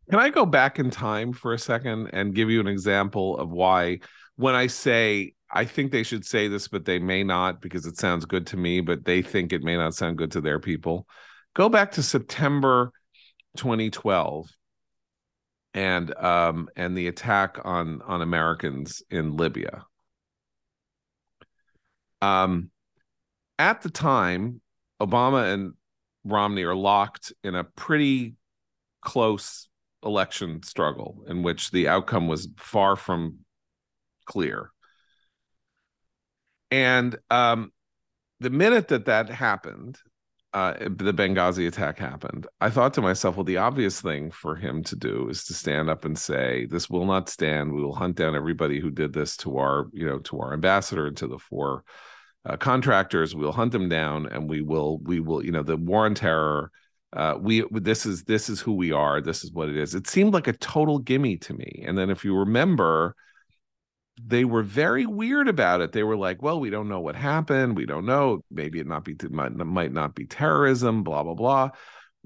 [0.10, 3.50] Can I go back in time for a second and give you an example of
[3.50, 4.00] why,
[4.38, 7.98] when I say I think they should say this, but they may not because it
[7.98, 11.08] sounds good to me, but they think it may not sound good to their people?
[11.56, 12.92] Go back to September
[13.58, 14.50] 2012
[15.74, 19.86] and um, and the attack on on Americans in Libya.
[22.22, 22.72] Um,
[23.60, 24.62] at the time,
[25.02, 25.74] Obama and
[26.24, 28.36] Romney are locked in a pretty
[29.02, 29.70] close
[30.04, 33.40] election struggle in which the outcome was far from
[34.26, 34.72] clear.
[36.70, 37.72] And um,
[38.40, 40.00] the minute that that happened,
[40.58, 44.82] uh, the Benghazi attack happened, I thought to myself, well, the obvious thing for him
[44.86, 47.74] to do is to stand up and say, "This will not stand.
[47.74, 51.06] We will hunt down everybody who did this to our, you know, to our ambassador
[51.06, 51.84] and to the four
[52.44, 53.36] uh, contractors.
[53.36, 56.72] We'll hunt them down, and we will, we will, you know, the war on terror."
[57.14, 59.22] Uh, we this is this is who we are.
[59.22, 59.94] This is what it is.
[59.94, 61.84] It seemed like a total gimme to me.
[61.88, 63.16] And then if you remember,
[64.24, 65.92] they were very weird about it.
[65.92, 67.76] They were like, "Well, we don't know what happened.
[67.76, 68.44] We don't know.
[68.50, 71.70] Maybe it not be might, might not be terrorism." Blah blah blah.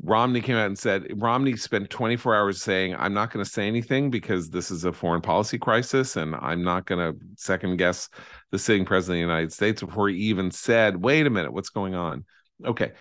[0.04, 3.68] Romney came out and said Romney spent 24 hours saying, "I'm not going to say
[3.68, 8.10] anything because this is a foreign policy crisis, and I'm not going to second guess
[8.52, 11.70] the sitting president of the United States." Before he even said, "Wait a minute, what's
[11.70, 12.26] going on?"
[12.66, 12.94] Okay,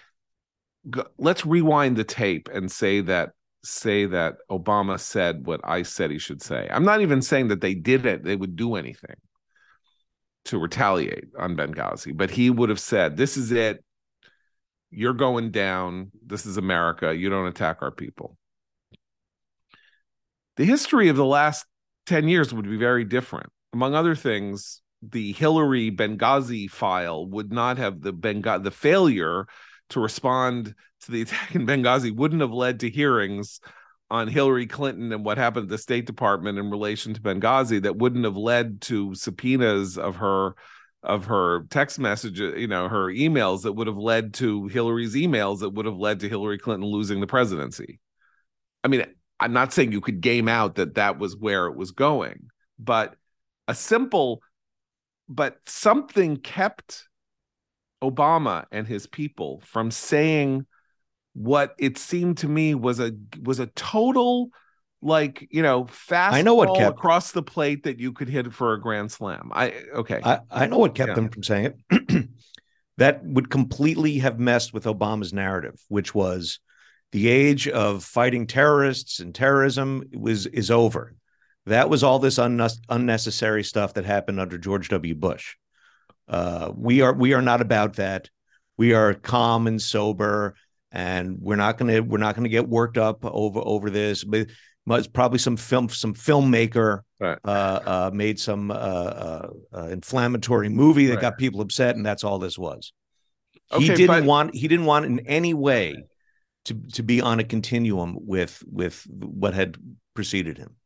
[1.18, 3.30] let's rewind the tape and say that
[3.63, 6.69] say that Obama said what I said he should say.
[6.71, 9.17] I'm not even saying that they did it, they would do anything
[10.47, 13.85] to retaliate on Benghazi, but he would have said, This is it.
[14.91, 16.11] You're going down.
[16.25, 17.15] This is America.
[17.15, 18.37] You don't attack our people.
[20.57, 21.65] The history of the last
[22.07, 23.51] 10 years would be very different.
[23.73, 29.47] Among other things, the Hillary Benghazi file would not have the Benghazi, the failure
[29.91, 33.61] to respond to the attack in Benghazi wouldn't have led to hearings
[34.11, 37.97] on Hillary Clinton and what happened at the State Department in relation to Benghazi that
[37.97, 40.55] wouldn't have led to subpoenas of her
[41.03, 45.61] of her text messages, you know, her emails that would have led to Hillary's emails
[45.61, 48.01] that would have led to Hillary Clinton losing the presidency.
[48.85, 49.07] I mean,
[49.39, 52.49] I'm not saying you could game out that that was where it was going,
[52.79, 53.15] but
[53.67, 54.43] a simple
[55.29, 57.09] but something kept
[58.03, 60.67] Obama and his people from saying
[61.35, 63.12] what it seemed to me was a
[63.43, 64.51] was a total
[65.03, 68.53] like you know fast I know what kept across the plate that you could hit
[68.53, 69.51] for a grand slam.
[69.55, 70.20] I okay.
[70.22, 71.14] I, I know what kept yeah.
[71.14, 72.28] them from saying it.
[72.99, 76.61] that would completely have messed with Obama's narrative, which was
[77.12, 81.14] the age of fighting terrorists and terrorism was is over.
[81.66, 85.14] That was all this un- unnecessary stuff that happened under George W.
[85.14, 85.57] Bush.
[86.28, 88.28] Uh, we are we are not about that.
[88.76, 90.55] We are calm and sober,
[90.93, 94.24] and we're not gonna we're not gonna get worked up over over this.
[94.24, 94.49] But
[94.88, 97.38] it's probably some film some filmmaker right.
[97.45, 101.22] uh, uh, made some uh, uh, uh, inflammatory movie that right.
[101.22, 102.93] got people upset, and that's all this was.
[103.72, 104.24] Okay, he didn't but...
[104.24, 106.05] want he didn't want in any way
[106.64, 109.76] to to be on a continuum with with what had
[110.14, 110.76] preceded him.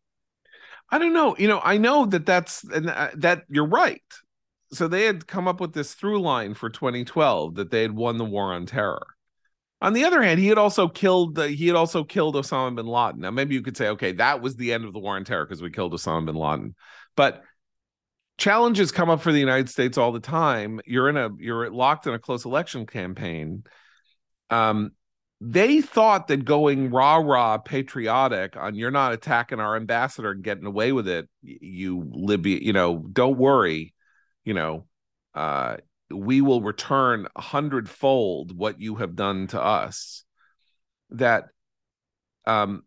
[0.90, 1.34] I don't know.
[1.38, 4.02] You know, I know that that's and that you're right
[4.74, 8.18] so they had come up with this through line for 2012 that they had won
[8.18, 9.06] the war on terror.
[9.80, 12.86] On the other hand, he had also killed the, he had also killed Osama bin
[12.86, 13.20] Laden.
[13.20, 15.44] Now maybe you could say, okay, that was the end of the war on terror
[15.44, 16.74] because we killed Osama bin Laden.
[17.16, 17.42] But
[18.38, 20.80] challenges come up for the United States all the time.
[20.86, 23.64] You're in a you're locked in a close election campaign.
[24.50, 24.92] Um,
[25.40, 30.66] they thought that going rah rah patriotic on you're not attacking our ambassador and getting
[30.66, 33.94] away with it, you Libya, you know, don't worry,
[34.44, 34.86] you know,
[35.34, 35.76] uh,
[36.10, 40.24] we will return a hundredfold what you have done to us.
[41.10, 41.44] That
[42.46, 42.82] um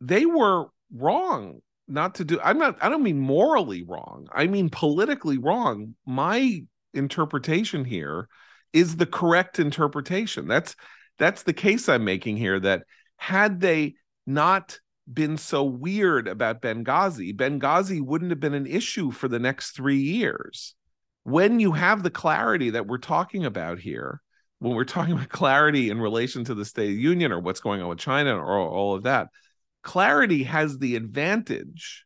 [0.00, 4.68] they were wrong not to do i'm not i don't mean morally wrong i mean
[4.68, 5.94] politically wrong.
[6.04, 6.62] My
[6.94, 8.28] interpretation here
[8.72, 10.48] is the correct interpretation.
[10.48, 10.74] That's
[11.18, 12.82] that's the case i'm making here that
[13.16, 13.94] had they
[14.26, 14.80] not
[15.12, 19.96] been so weird about benghazi benghazi wouldn't have been an issue for the next 3
[19.96, 20.74] years
[21.26, 24.20] when you have the clarity that we're talking about here
[24.60, 27.58] when we're talking about clarity in relation to the state of the union or what's
[27.58, 29.28] going on with china or all of that
[29.82, 32.04] clarity has the advantage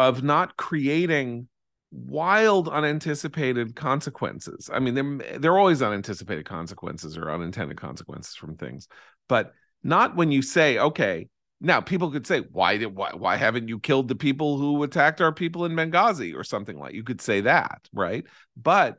[0.00, 1.48] of not creating
[1.92, 4.68] wild unanticipated consequences.
[4.72, 8.88] I mean they're, they're always unanticipated consequences or unintended consequences from things
[9.28, 9.52] but
[9.84, 11.28] not when you say okay
[11.60, 15.20] now people could say why did why, why haven't you killed the people who attacked
[15.20, 16.34] our people in benghazi?
[16.34, 18.24] or something like you could say that right?
[18.56, 18.96] But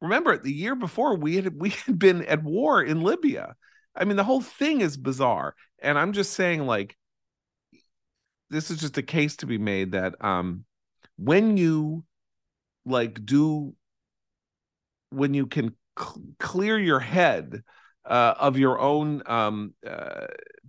[0.00, 3.54] remember the year before we had we had been at war in libya.
[3.96, 5.54] I mean, the whole thing is bizarre.
[5.78, 6.96] And I'm just saying, like,
[8.50, 10.64] this is just a case to be made that um
[11.16, 12.04] when you
[12.84, 13.74] like do
[15.10, 17.62] when you can cl- clear your head
[18.04, 20.26] uh, of your own um uh,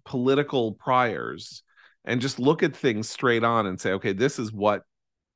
[0.08, 1.62] political priors
[2.06, 4.82] and just look at things straight on and say okay this is what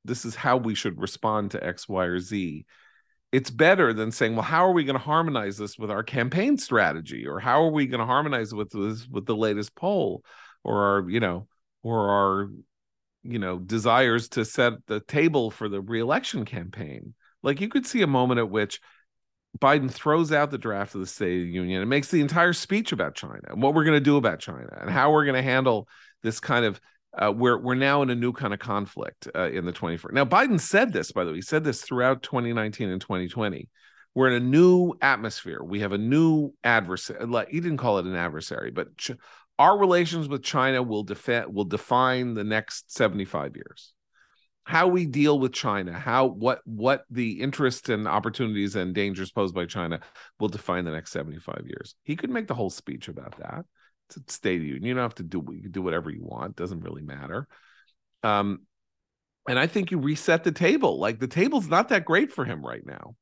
[0.04, 2.64] this is how we should respond to x y or z.
[3.30, 6.58] It's better than saying, well, how are we going to harmonize this with our campaign
[6.58, 10.22] strategy, or how are we going to harmonize with this with the latest poll,
[10.64, 11.46] or our, you know,
[11.82, 12.50] or our,
[13.22, 17.14] you know, desires to set the table for the reelection campaign.
[17.42, 18.80] Like you could see a moment at which
[19.60, 22.52] Biden throws out the draft of the State of the Union and makes the entire
[22.52, 25.36] speech about China and what we're going to do about China and how we're going
[25.36, 25.88] to handle
[26.22, 26.80] this kind of
[27.20, 30.12] uh, we're we're now in a new kind of conflict uh, in the 21st.
[30.12, 33.68] Now Biden said this, by the way, he said this throughout 2019 and 2020.
[34.14, 35.62] We're in a new atmosphere.
[35.62, 37.26] We have a new adversary.
[37.50, 39.12] He didn't call it an adversary, but ch-
[39.58, 43.92] our relations with China will defend will define the next 75 years.
[44.64, 49.54] How we deal with China, how what what the interests and opportunities and dangers posed
[49.54, 50.00] by China
[50.38, 51.96] will define the next 75 years.
[52.04, 53.64] He could make the whole speech about that
[54.28, 54.84] state of union.
[54.84, 56.56] You don't have to do you do whatever you want.
[56.56, 57.48] Doesn't really matter.
[58.22, 58.60] Um,
[59.48, 61.00] and I think you reset the table.
[61.00, 63.16] Like the table's not that great for him right now.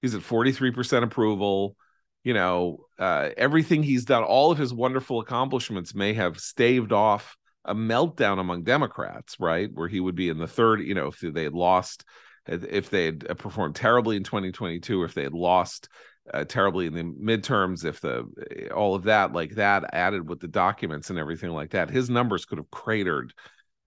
[0.00, 1.76] He's at 43% approval.
[2.24, 7.36] You know, uh, everything he's done, all of his wonderful accomplishments may have staved off
[7.64, 9.70] a meltdown among Democrats, right?
[9.72, 12.04] Where he would be in the third, you know, if they had lost,
[12.50, 15.88] uh, if they had uh, performed terribly in 2022, if they had lost
[16.32, 20.40] uh, terribly in the midterms if the eh, all of that like that added with
[20.40, 23.32] the documents and everything like that his numbers could have cratered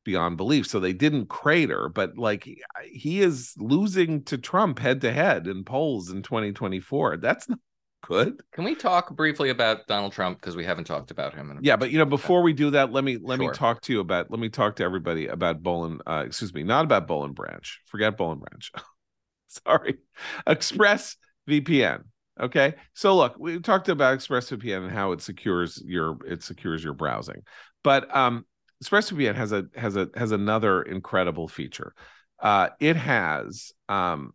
[0.04, 2.50] beyond belief so they didn't crater but like
[2.92, 7.60] he is losing to trump head to head in polls in 2024 that's not
[8.08, 11.76] good can we talk briefly about donald trump because we haven't talked about him yeah
[11.76, 13.50] but you know before we do that let me let sure.
[13.50, 16.00] me talk to you about let me talk to everybody about Bolin.
[16.06, 18.72] uh, excuse me not about Boll & Branch forget Boll & Branch
[19.48, 20.00] sorry
[20.46, 21.16] express
[21.50, 22.04] vpn
[22.40, 22.74] Okay.
[22.94, 27.44] So look, we talked about ExpressVPN and how it secures your it secures your browsing.
[27.84, 28.46] But um
[28.84, 31.94] ExpressVPN has a has a has another incredible feature.
[32.40, 34.34] Uh it has um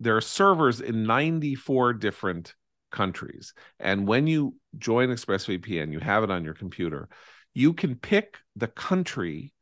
[0.00, 2.54] there are servers in 94 different
[2.96, 3.52] countries.
[3.78, 7.08] And when you join ExpressVPN, you have it on your computer,
[7.54, 9.52] you can pick the country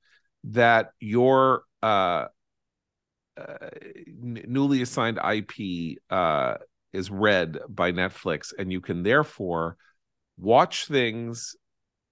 [0.45, 2.27] that your uh,
[3.37, 3.69] uh,
[4.07, 6.55] newly assigned IP uh,
[6.93, 9.77] is read by Netflix, and you can therefore
[10.39, 11.57] watch things,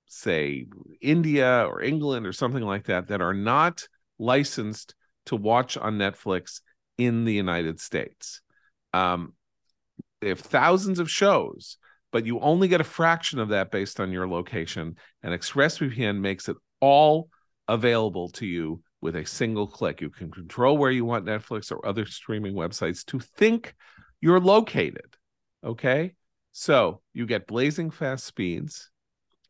[0.07, 0.67] say
[1.01, 3.87] India or England or something like that, that are not
[4.19, 4.95] licensed
[5.27, 6.61] to watch on Netflix
[6.99, 8.41] in the United States.
[8.93, 9.35] Um,
[10.23, 11.79] they have thousands of shows,
[12.13, 14.95] but you only get a fraction of that based on your location.
[15.23, 17.29] And ExpressVPN makes it all
[17.67, 20.01] available to you with a single click.
[20.01, 23.75] You can control where you want Netflix or other streaming websites to think
[24.21, 25.17] you're located.
[25.65, 26.15] Okay.
[26.53, 28.92] So you get blazing fast speeds.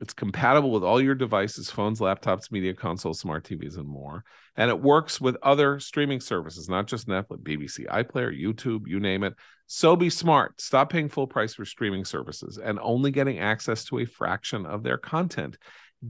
[0.03, 4.24] It's compatible with all your devices, phones, laptops, media consoles, smart TVs, and more.
[4.57, 9.22] And it works with other streaming services, not just Netflix, BBC, iPlayer, YouTube, you name
[9.22, 9.34] it.
[9.68, 10.61] So be smart.
[10.61, 14.82] Stop paying full price for streaming services and only getting access to a fraction of
[14.82, 15.57] their content.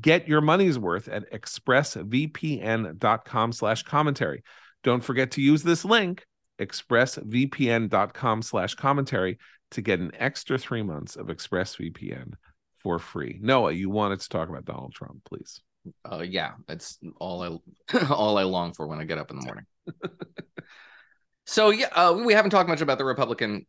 [0.00, 4.42] Get your money's worth at expressvpn.com slash commentary.
[4.82, 6.24] Don't forget to use this link,
[6.58, 9.36] expressvpn.com slash commentary,
[9.72, 12.32] to get an extra three months of ExpressVPN
[12.82, 13.38] for free.
[13.40, 15.60] Noah, you wanted to talk about Donald Trump, please.
[16.04, 19.44] Uh, yeah, it's all I all I long for when I get up in the
[19.44, 19.64] morning.
[21.46, 23.66] so yeah, uh, we haven't talked much about the Republican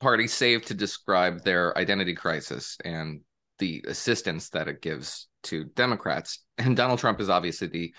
[0.00, 3.20] Party, save to describe their identity crisis and
[3.58, 6.40] the assistance that it gives to Democrats.
[6.58, 7.94] And Donald Trump is obviously the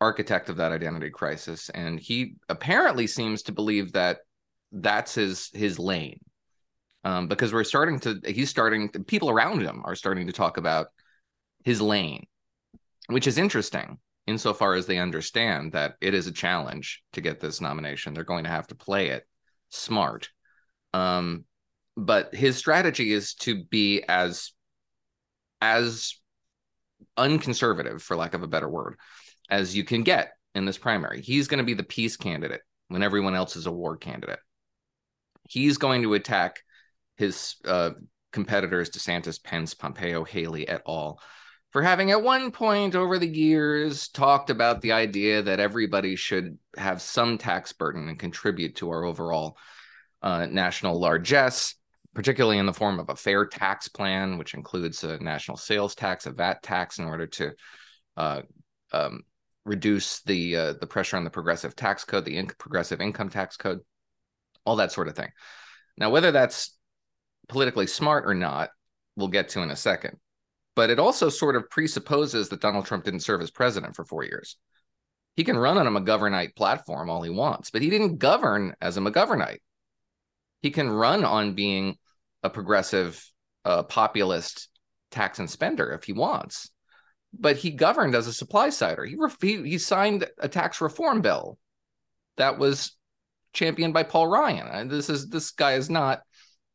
[0.00, 4.20] architect of that identity crisis, and he apparently seems to believe that
[4.72, 6.20] that's his his lane
[7.04, 10.88] um, because we're starting to he's starting people around him are starting to talk about
[11.64, 12.26] his lane
[13.08, 17.60] which is interesting insofar as they understand that it is a challenge to get this
[17.60, 18.14] nomination.
[18.14, 19.26] They're going to have to play it
[19.68, 20.30] smart.
[20.94, 21.44] Um,
[21.96, 24.52] but his strategy is to be as
[25.60, 26.14] as
[27.16, 28.96] unconservative for lack of a better word
[29.50, 31.20] as you can get in this primary.
[31.20, 34.38] He's going to be the peace candidate when everyone else is a war candidate.
[35.48, 36.60] He's going to attack
[37.20, 37.90] his uh,
[38.32, 41.20] competitors, DeSantis, Pence, Pompeo, Haley et al.,
[41.70, 46.58] for having at one point over the years talked about the idea that everybody should
[46.78, 49.58] have some tax burden and contribute to our overall
[50.22, 51.74] uh, national largesse,
[52.14, 56.24] particularly in the form of a fair tax plan, which includes a national sales tax,
[56.24, 57.52] a VAT tax, in order to
[58.16, 58.40] uh,
[58.92, 59.20] um,
[59.66, 63.58] reduce the uh, the pressure on the progressive tax code, the in- progressive income tax
[63.58, 63.80] code,
[64.64, 65.30] all that sort of thing.
[65.98, 66.76] Now, whether that's
[67.50, 68.70] politically smart or not,
[69.16, 70.16] we'll get to in a second.
[70.76, 74.24] But it also sort of presupposes that Donald Trump didn't serve as president for four
[74.24, 74.56] years.
[75.36, 78.96] He can run on a McGovernite platform all he wants, but he didn't govern as
[78.96, 79.58] a McGovernite.
[80.62, 81.96] He can run on being
[82.42, 83.22] a progressive,
[83.64, 84.68] uh, populist
[85.10, 86.70] tax and spender if he wants,
[87.32, 89.04] but he governed as a supply sider.
[89.04, 91.58] He, he he signed a tax reform bill
[92.36, 92.96] that was
[93.52, 94.88] championed by Paul Ryan.
[94.88, 96.22] This is this guy is not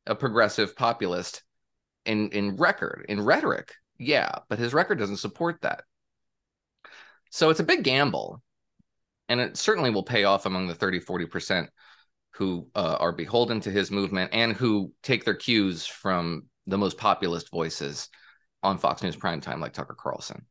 [0.07, 1.43] a progressive populist
[2.05, 3.73] in in record in rhetoric.
[3.97, 5.83] Yeah but his record doesn't support that.
[7.31, 8.41] So it's a big gamble
[9.29, 11.67] and it certainly will pay off among the 30 40%
[12.31, 16.97] who uh, are beholden to his movement and who take their cues from the most
[16.97, 18.09] populist voices
[18.61, 20.45] on fox news primetime like tucker carlson.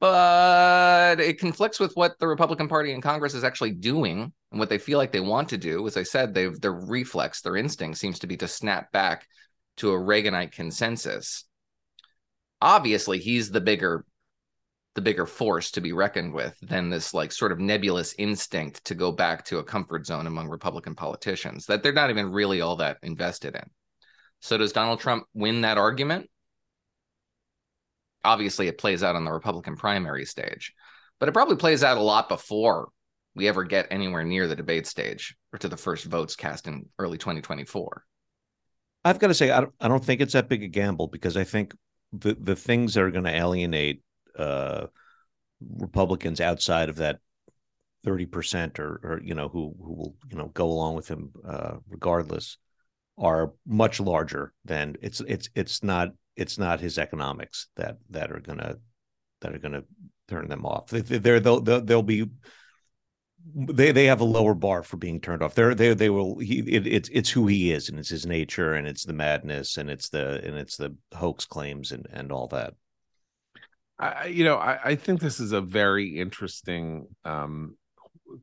[0.00, 4.68] But it conflicts with what the republican party in congress is actually doing and what
[4.68, 7.98] they feel like they want to do, as I said, they've their reflex, their instinct
[7.98, 9.26] seems to be to snap back
[9.78, 11.44] to a Reaganite consensus.
[12.60, 14.04] Obviously, he's the bigger
[14.94, 18.94] the bigger force to be reckoned with than this like sort of nebulous instinct to
[18.94, 22.76] go back to a comfort zone among Republican politicians that they're not even really all
[22.76, 23.64] that invested in.
[24.40, 26.30] So does Donald Trump win that argument?
[28.24, 30.72] Obviously, it plays out on the Republican primary stage,
[31.20, 32.88] but it probably plays out a lot before
[33.36, 36.86] we ever get anywhere near the debate stage or to the first votes cast in
[36.98, 38.02] early 2024.
[39.04, 41.36] I've got to say, I don't, I don't think it's that big a gamble because
[41.36, 41.74] I think
[42.12, 44.02] the, the things that are going to alienate
[44.38, 44.86] uh,
[45.60, 47.18] Republicans outside of that
[48.06, 51.74] 30% or, or, you know, who, who will, you know, go along with him uh,
[51.90, 52.56] regardless
[53.18, 58.40] are much larger than it's, it's, it's not, it's not his economics that, that are
[58.40, 58.78] going to,
[59.42, 59.84] that are going to
[60.28, 60.88] turn them off.
[60.88, 62.26] They're, they'll, they'll, they'll be
[63.54, 65.54] they they have a lower bar for being turned off.
[65.54, 68.74] They're they they will he it, it's it's who he is and it's his nature
[68.74, 72.48] and it's the madness and it's the and it's the hoax claims and and all
[72.48, 72.74] that.
[73.98, 77.76] I you know I, I think this is a very interesting um,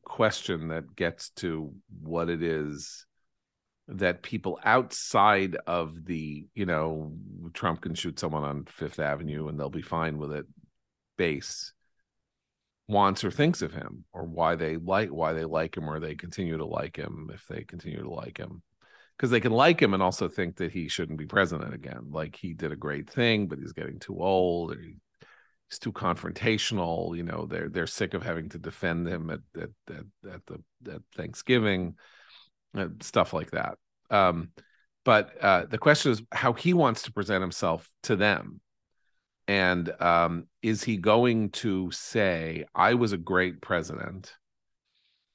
[0.03, 3.05] question that gets to what it is
[3.89, 7.11] that people outside of the you know
[7.53, 10.45] Trump can shoot someone on Fifth Avenue and they'll be fine with it
[11.17, 11.72] base
[12.87, 16.15] wants or thinks of him or why they like why they like him or they
[16.15, 18.61] continue to like him if they continue to like him.
[19.17, 22.07] Because they can like him and also think that he shouldn't be president again.
[22.09, 27.17] Like he did a great thing but he's getting too old or he's too confrontational
[27.17, 30.91] you know they're they're sick of having to defend him at at at, at the
[30.91, 31.95] at thanksgiving
[33.01, 33.77] stuff like that.
[34.09, 34.49] Um
[35.05, 38.59] but uh the question is how he wants to present himself to them
[39.47, 44.33] and um, is he going to say, I was a great president?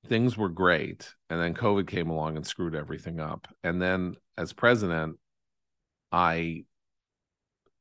[0.07, 1.13] Things were great.
[1.29, 3.47] And then COVID came along and screwed everything up.
[3.63, 5.19] And then as president,
[6.11, 6.65] I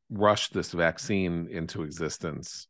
[0.10, 2.68] rushed this vaccine into existence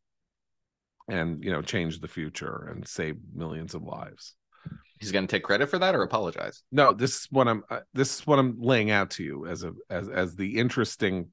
[1.08, 4.36] and you know change the future and save millions of lives
[4.99, 7.80] he's going to take credit for that or apologize no this is what i'm uh,
[7.93, 11.28] this is what i'm laying out to you as a as as the interesting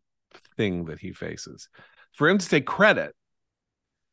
[0.56, 1.68] thing that he faces
[2.14, 3.14] for him to take credit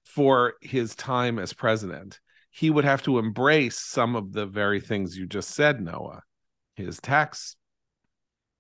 [0.04, 5.18] for his time as president he would have to embrace some of the very things
[5.18, 6.22] you just said noah
[6.76, 7.56] his tax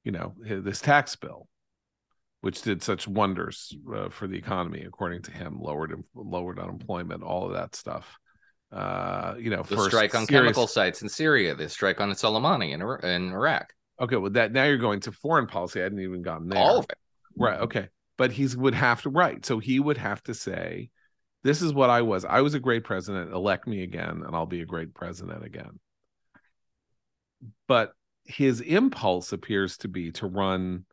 [0.03, 1.47] you know his, this tax bill
[2.41, 7.45] which did such wonders uh, for the economy according to him lowered lowered unemployment all
[7.45, 8.17] of that stuff.
[8.71, 10.43] Uh, you know the strike on serious...
[10.43, 13.73] chemical sites in syria the strike on soleimani in, in iraq.
[13.99, 15.79] Okay well that now you're going to foreign policy.
[15.79, 16.59] I hadn't even gotten there.
[16.59, 16.97] all of it.
[17.37, 20.89] Right okay but he would have to write so he would have to say
[21.43, 24.45] this is what i was i was a great president elect me again and i'll
[24.45, 25.79] be a great president again
[27.67, 27.93] but
[28.25, 30.85] his impulse appears to be to run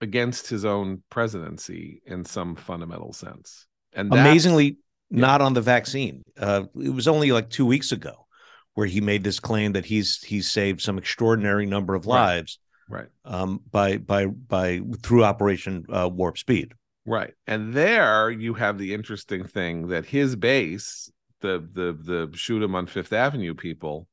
[0.00, 3.66] against his own presidency in some fundamental sense.
[3.92, 4.78] And amazingly,
[5.10, 5.20] yeah.
[5.20, 6.22] not on the vaccine.
[6.38, 8.26] Uh, it was only like two weeks ago
[8.74, 13.08] where he made this claim that he's he's saved some extraordinary number of lives, right?
[13.24, 13.34] right.
[13.34, 16.74] Um, by by by through Operation uh, Warp Speed,
[17.06, 17.34] right.
[17.46, 21.10] And there you have the interesting thing that his base,
[21.40, 24.08] the the the shoot him on Fifth Avenue people,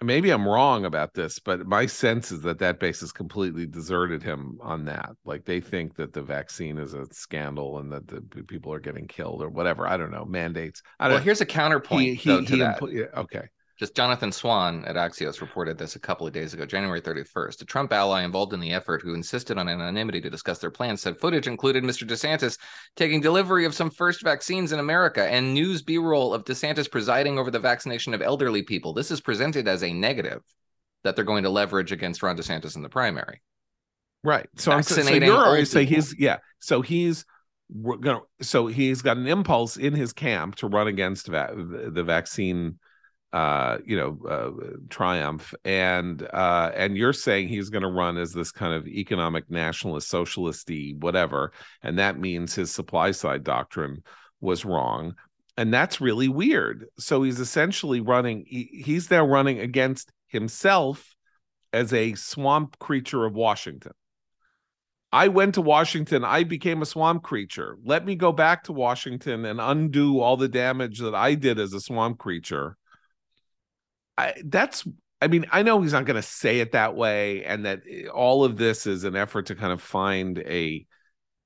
[0.00, 4.22] maybe I'm wrong about this, but my sense is that that base has completely deserted
[4.22, 5.10] him on that.
[5.24, 9.06] Like they think that the vaccine is a scandal and that the people are getting
[9.06, 9.86] killed or whatever.
[9.86, 10.82] I don't know mandates.
[11.00, 12.80] I don't well, here's a counterpoint he, he, though, to he that.
[12.80, 13.48] Impl- okay.
[13.78, 17.62] Just Jonathan Swan at Axios reported this a couple of days ago, January 31st.
[17.62, 21.00] A Trump ally involved in the effort who insisted on anonymity to discuss their plans
[21.00, 22.04] said footage included Mr.
[22.04, 22.58] DeSantis
[22.96, 27.38] taking delivery of some first vaccines in America and news B roll of DeSantis presiding
[27.38, 28.92] over the vaccination of elderly people.
[28.92, 30.42] This is presented as a negative
[31.04, 33.40] that they're going to leverage against Ron DeSantis in the primary.
[34.24, 34.48] Right.
[34.56, 36.38] So, I'm, so you're already saying he's, yeah.
[36.58, 37.24] So he's,
[37.70, 42.02] we're gonna so he's got an impulse in his camp to run against va- the
[42.02, 42.78] vaccine
[43.32, 48.32] uh you know uh, triumph and uh and you're saying he's going to run as
[48.32, 51.52] this kind of economic nationalist socialisty whatever
[51.82, 54.02] and that means his supply side doctrine
[54.40, 55.14] was wrong
[55.58, 61.14] and that's really weird so he's essentially running he, he's now running against himself
[61.74, 63.92] as a swamp creature of washington
[65.10, 66.22] I went to Washington.
[66.22, 67.78] I became a swamp creature.
[67.82, 71.72] Let me go back to Washington and undo all the damage that I did as
[71.72, 72.76] a swamp creature
[74.18, 74.84] I, that's
[75.20, 78.44] I mean, I know he's not going to say it that way, and that all
[78.44, 80.86] of this is an effort to kind of find a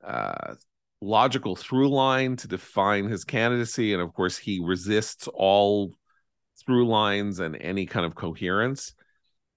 [0.05, 0.55] uh,
[1.01, 3.93] logical through line to define his candidacy.
[3.93, 5.93] And of course, he resists all
[6.64, 8.95] through lines and any kind of coherence.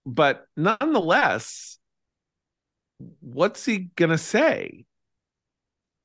[0.05, 1.77] But nonetheless,
[3.19, 4.85] what's he going to say?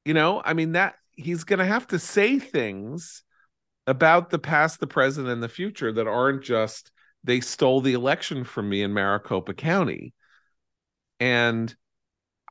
[0.05, 3.23] You know, I mean, that he's going to have to say things
[3.87, 6.91] about the past, the present, and the future that aren't just
[7.25, 10.15] they stole the election from me in Maricopa County.
[11.19, 11.75] And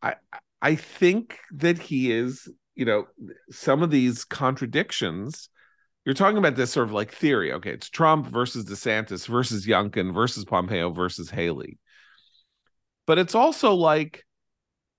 [0.02, 0.16] I
[0.62, 3.06] I think that he is, you know,
[3.50, 5.50] some of these contradictions.
[6.06, 7.54] You're talking about this sort of like theory.
[7.54, 11.78] Okay, it's Trump versus DeSantis versus Youngkin versus Pompeo versus Haley.
[13.06, 14.24] But it's also like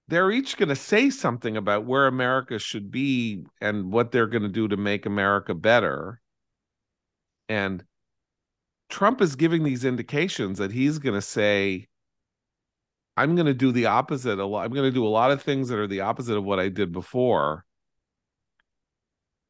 [0.08, 4.42] they're each going to say something about where America should be and what they're going
[4.42, 6.20] to do to make America better.
[7.48, 7.84] And
[8.90, 11.86] Trump is giving these indications that he's going to say,
[13.16, 14.38] I'm going to do the opposite.
[14.38, 16.44] A lot, I'm going to do a lot of things that are the opposite of
[16.44, 17.64] what I did before.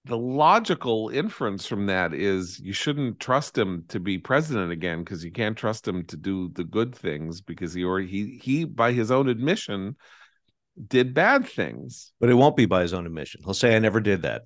[0.07, 5.25] The logical inference from that is you shouldn't trust him to be president again because
[5.25, 8.93] you can't trust him to do the good things because he already he he by
[8.93, 9.97] his own admission
[10.89, 12.13] did bad things.
[12.19, 13.43] But it won't be by his own admission.
[13.45, 14.43] He'll say I never did that.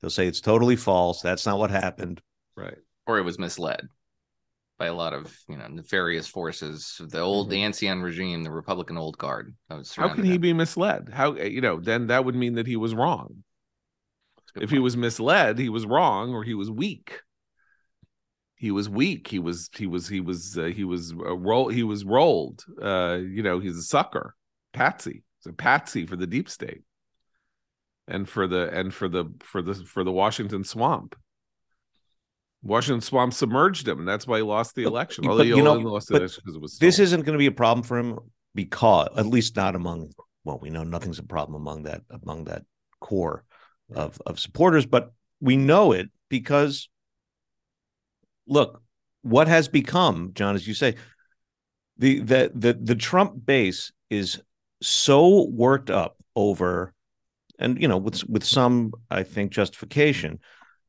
[0.00, 1.20] He'll say it's totally false.
[1.22, 2.20] That's not what happened.
[2.56, 2.78] Right.
[3.06, 3.88] Or it was misled
[4.78, 7.64] by a lot of you know nefarious forces, the old mm-hmm.
[7.64, 9.54] ancien regime, the Republican old guard.
[9.68, 10.40] How can he him.
[10.40, 11.10] be misled?
[11.12, 11.80] How you know?
[11.80, 13.44] Then that would mean that he was wrong.
[14.54, 14.70] If point.
[14.70, 17.20] he was misled, he was wrong, or he was weak.
[18.56, 19.28] He was weak.
[19.28, 21.68] He was he was he was uh, he was uh, roll.
[21.68, 22.64] He was rolled.
[22.80, 24.34] Uh, you know, he's a sucker,
[24.72, 25.22] patsy.
[25.38, 26.82] He's a patsy for the deep state,
[28.08, 31.14] and for the and for the for the for the Washington swamp.
[32.64, 34.00] Washington Swamp submerged him.
[34.00, 35.24] and That's why he lost the election.
[35.26, 37.52] But, but you know, lost but because it was this isn't going to be a
[37.52, 38.18] problem for him
[38.54, 40.12] because, at least not among.
[40.44, 42.62] Well, we know nothing's a problem among that among that
[43.00, 43.44] core
[43.94, 46.88] of of supporters, but we know it because,
[48.46, 48.82] look,
[49.22, 50.96] what has become, John, as you say,
[51.98, 54.40] the the the the Trump base is
[54.82, 56.94] so worked up over,
[57.58, 60.40] and you know, with with some, I think, justification,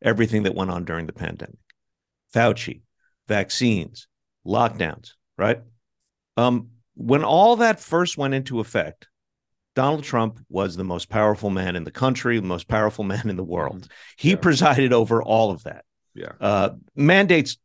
[0.02, 1.56] everything that went on during the pandemic,
[2.36, 2.82] Fauci,
[3.28, 4.08] vaccines,
[4.46, 5.62] lockdowns, right?
[6.38, 9.08] Um, when all that first went into effect,
[9.76, 13.36] Donald Trump was the most powerful man in the country, the most powerful man in
[13.36, 13.82] the world.
[13.82, 13.92] Mm-hmm.
[14.18, 14.38] He yeah.
[14.38, 15.86] presided over all of that.
[16.14, 16.32] Yeah.
[16.40, 17.58] Uh, mandates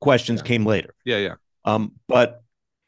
[0.00, 0.46] questions yeah.
[0.46, 0.94] came later.
[1.04, 1.34] Yeah, yeah.
[1.64, 2.42] Um, but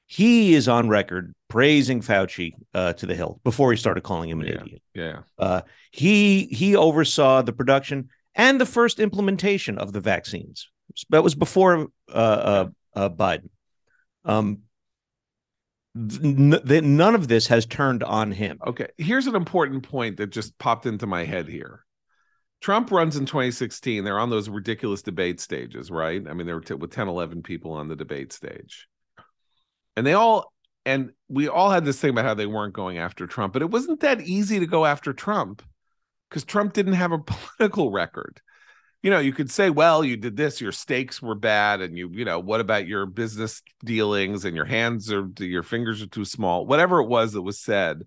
[0.06, 4.40] he is on record praising Fauci uh, to the hill before he started calling him
[4.40, 4.60] an yeah.
[4.60, 4.82] idiot.
[4.94, 5.18] Yeah.
[5.38, 5.60] Uh,
[5.90, 10.70] he he oversaw the production and the first implementation of the vaccines.
[11.10, 13.50] That was before uh, uh, uh Biden.
[14.24, 14.60] Um,
[15.96, 16.60] n-
[16.96, 18.58] none of this has turned on him.
[18.66, 21.84] Okay, here's an important point that just popped into my head here.
[22.60, 24.04] Trump runs in 2016.
[24.04, 26.22] They're on those ridiculous debate stages, right?
[26.28, 28.86] I mean, there were t- with 10, 11 people on the debate stage.
[29.96, 30.52] And they all,
[30.84, 33.70] and we all had this thing about how they weren't going after Trump, but it
[33.70, 35.62] wasn't that easy to go after Trump
[36.28, 37.18] because Trump didn't have a
[37.58, 38.40] political record
[39.02, 42.10] you know, you could say, well, you did this, your steaks were bad, and you,
[42.12, 46.24] you know, what about your business dealings and your hands are your fingers are too
[46.24, 48.02] small, whatever it was that was said.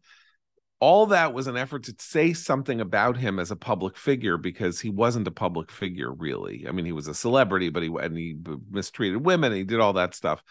[0.79, 4.81] All that was an effort to say something about him as a public figure because
[4.81, 6.65] he wasn't a public figure, really.
[6.67, 8.35] I mean, he was a celebrity, but he and he
[8.69, 10.43] mistreated women, he did all that stuff,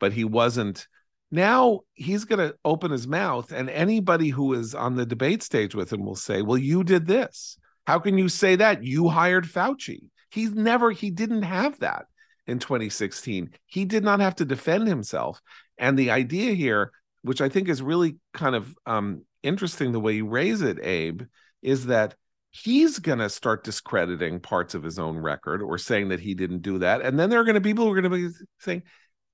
[0.00, 0.88] but he wasn't.
[1.30, 5.74] Now he's going to open his mouth, and anybody who is on the debate stage
[5.74, 8.82] with him will say, "Well, you did this." How can you say that?
[8.82, 10.08] You hired Fauci.
[10.30, 12.06] He's never, he didn't have that
[12.46, 13.50] in 2016.
[13.66, 15.40] He did not have to defend himself.
[15.78, 20.14] And the idea here, which I think is really kind of um, interesting the way
[20.14, 21.22] you raise it, Abe,
[21.62, 22.14] is that
[22.50, 26.62] he's going to start discrediting parts of his own record or saying that he didn't
[26.62, 27.02] do that.
[27.02, 28.82] And then there are going to be people who are going to be saying,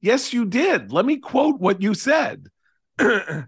[0.03, 0.93] Yes, you did.
[0.93, 2.47] Let me quote what you said.
[2.99, 3.47] and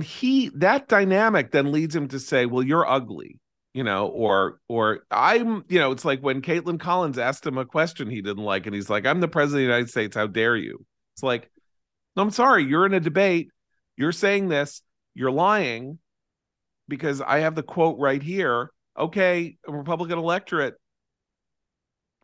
[0.00, 3.40] he, that dynamic then leads him to say, Well, you're ugly
[3.76, 7.66] you know, or or I'm, you know, it's like when Kaitlan Collins asked him a
[7.66, 10.16] question he didn't like, and he's like, "I'm the president of the United States.
[10.16, 11.50] How dare you?" It's like,
[12.16, 13.50] no, I'm sorry, you're in a debate,
[13.98, 14.80] you're saying this,
[15.14, 15.98] you're lying,
[16.88, 18.70] because I have the quote right here.
[18.98, 20.76] Okay, Republican electorate,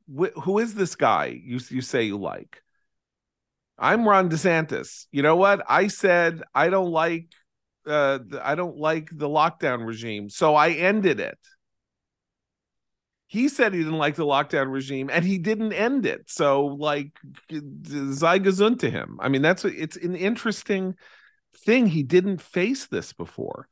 [0.08, 2.62] wh- who is this guy you you say you like?
[3.78, 5.06] I'm Ron DeSantis.
[5.12, 5.62] You know what?
[5.68, 7.28] I said I don't like
[7.86, 11.38] uh, I don't like the lockdown regime, so I ended it.
[13.26, 16.30] He said he didn't like the lockdown regime, and he didn't end it.
[16.30, 17.12] So, like,
[17.50, 19.18] sei to him.
[19.20, 20.94] I mean, that's it's an interesting
[21.64, 21.86] thing.
[21.86, 23.68] He didn't face this before,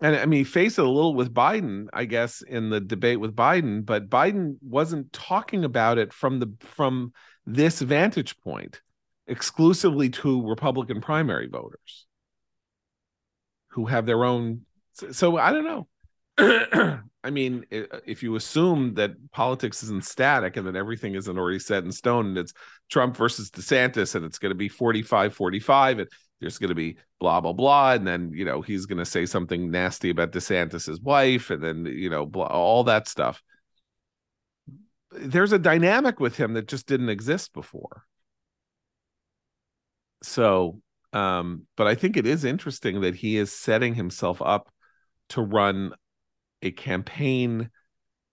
[0.00, 3.18] and I mean, he faced it a little with Biden, I guess, in the debate
[3.18, 3.84] with Biden.
[3.84, 7.12] But Biden wasn't talking about it from the from
[7.44, 8.82] this vantage point
[9.26, 12.06] exclusively to Republican primary voters
[13.72, 14.62] who have their own.
[14.92, 15.88] So, I don't know.
[17.24, 21.84] I mean, if you assume that politics isn't static and that everything isn't already set
[21.84, 22.52] in stone and it's
[22.90, 26.08] Trump versus DeSantis and it's going to be 45 45 and
[26.40, 27.92] there's going to be blah, blah, blah.
[27.92, 31.86] And then, you know, he's going to say something nasty about DeSantis's wife and then,
[31.86, 33.40] you know, blah, all that stuff.
[35.12, 38.04] There's a dynamic with him that just didn't exist before.
[40.22, 40.81] So
[41.12, 44.70] um, but I think it is interesting that he is setting himself up
[45.30, 45.92] to run
[46.62, 47.70] a campaign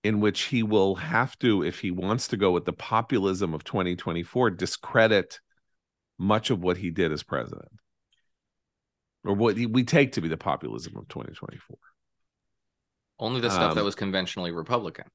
[0.03, 3.63] in which he will have to, if he wants to go with the populism of
[3.63, 5.39] 2024, discredit
[6.17, 7.71] much of what he did as president
[9.25, 11.77] or what we take to be the populism of 2024.
[13.19, 15.05] Only the stuff um, that was conventionally Republican.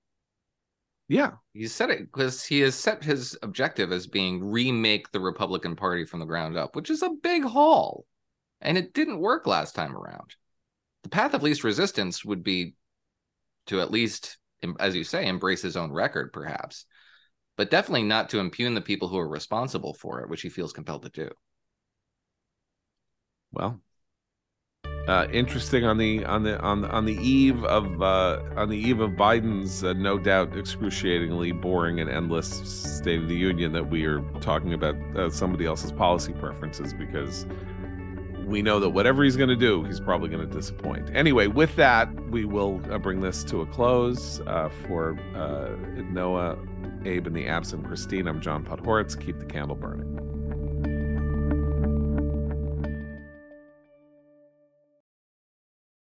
[1.09, 1.33] Yeah.
[1.53, 6.05] He said it because he has set his objective as being remake the Republican Party
[6.05, 8.07] from the ground up, which is a big haul.
[8.61, 10.35] And it didn't work last time around.
[11.03, 12.75] The path of least resistance would be
[13.67, 14.39] to at least,
[14.81, 16.87] as you say, embrace his own record, perhaps,
[17.57, 20.73] but definitely not to impugn the people who are responsible for it, which he feels
[20.73, 21.31] compelled to do.
[23.53, 23.81] Well,
[25.07, 28.77] uh, interesting on the on the on the, on the eve of uh, on the
[28.77, 33.91] eve of Biden's uh, no doubt excruciatingly boring and endless State of the Union that
[33.91, 37.47] we are talking about uh, somebody else's policy preferences because
[38.47, 41.11] we know that whatever he's going to do, he's probably going to disappoint.
[41.15, 45.15] Anyway, with that, we will uh, bring this to a close uh, for
[46.11, 46.59] Noah,
[47.05, 48.27] Abe, and the absent Christine.
[48.27, 49.19] I'm John Podhoretz.
[49.19, 50.14] Keep the candle burning.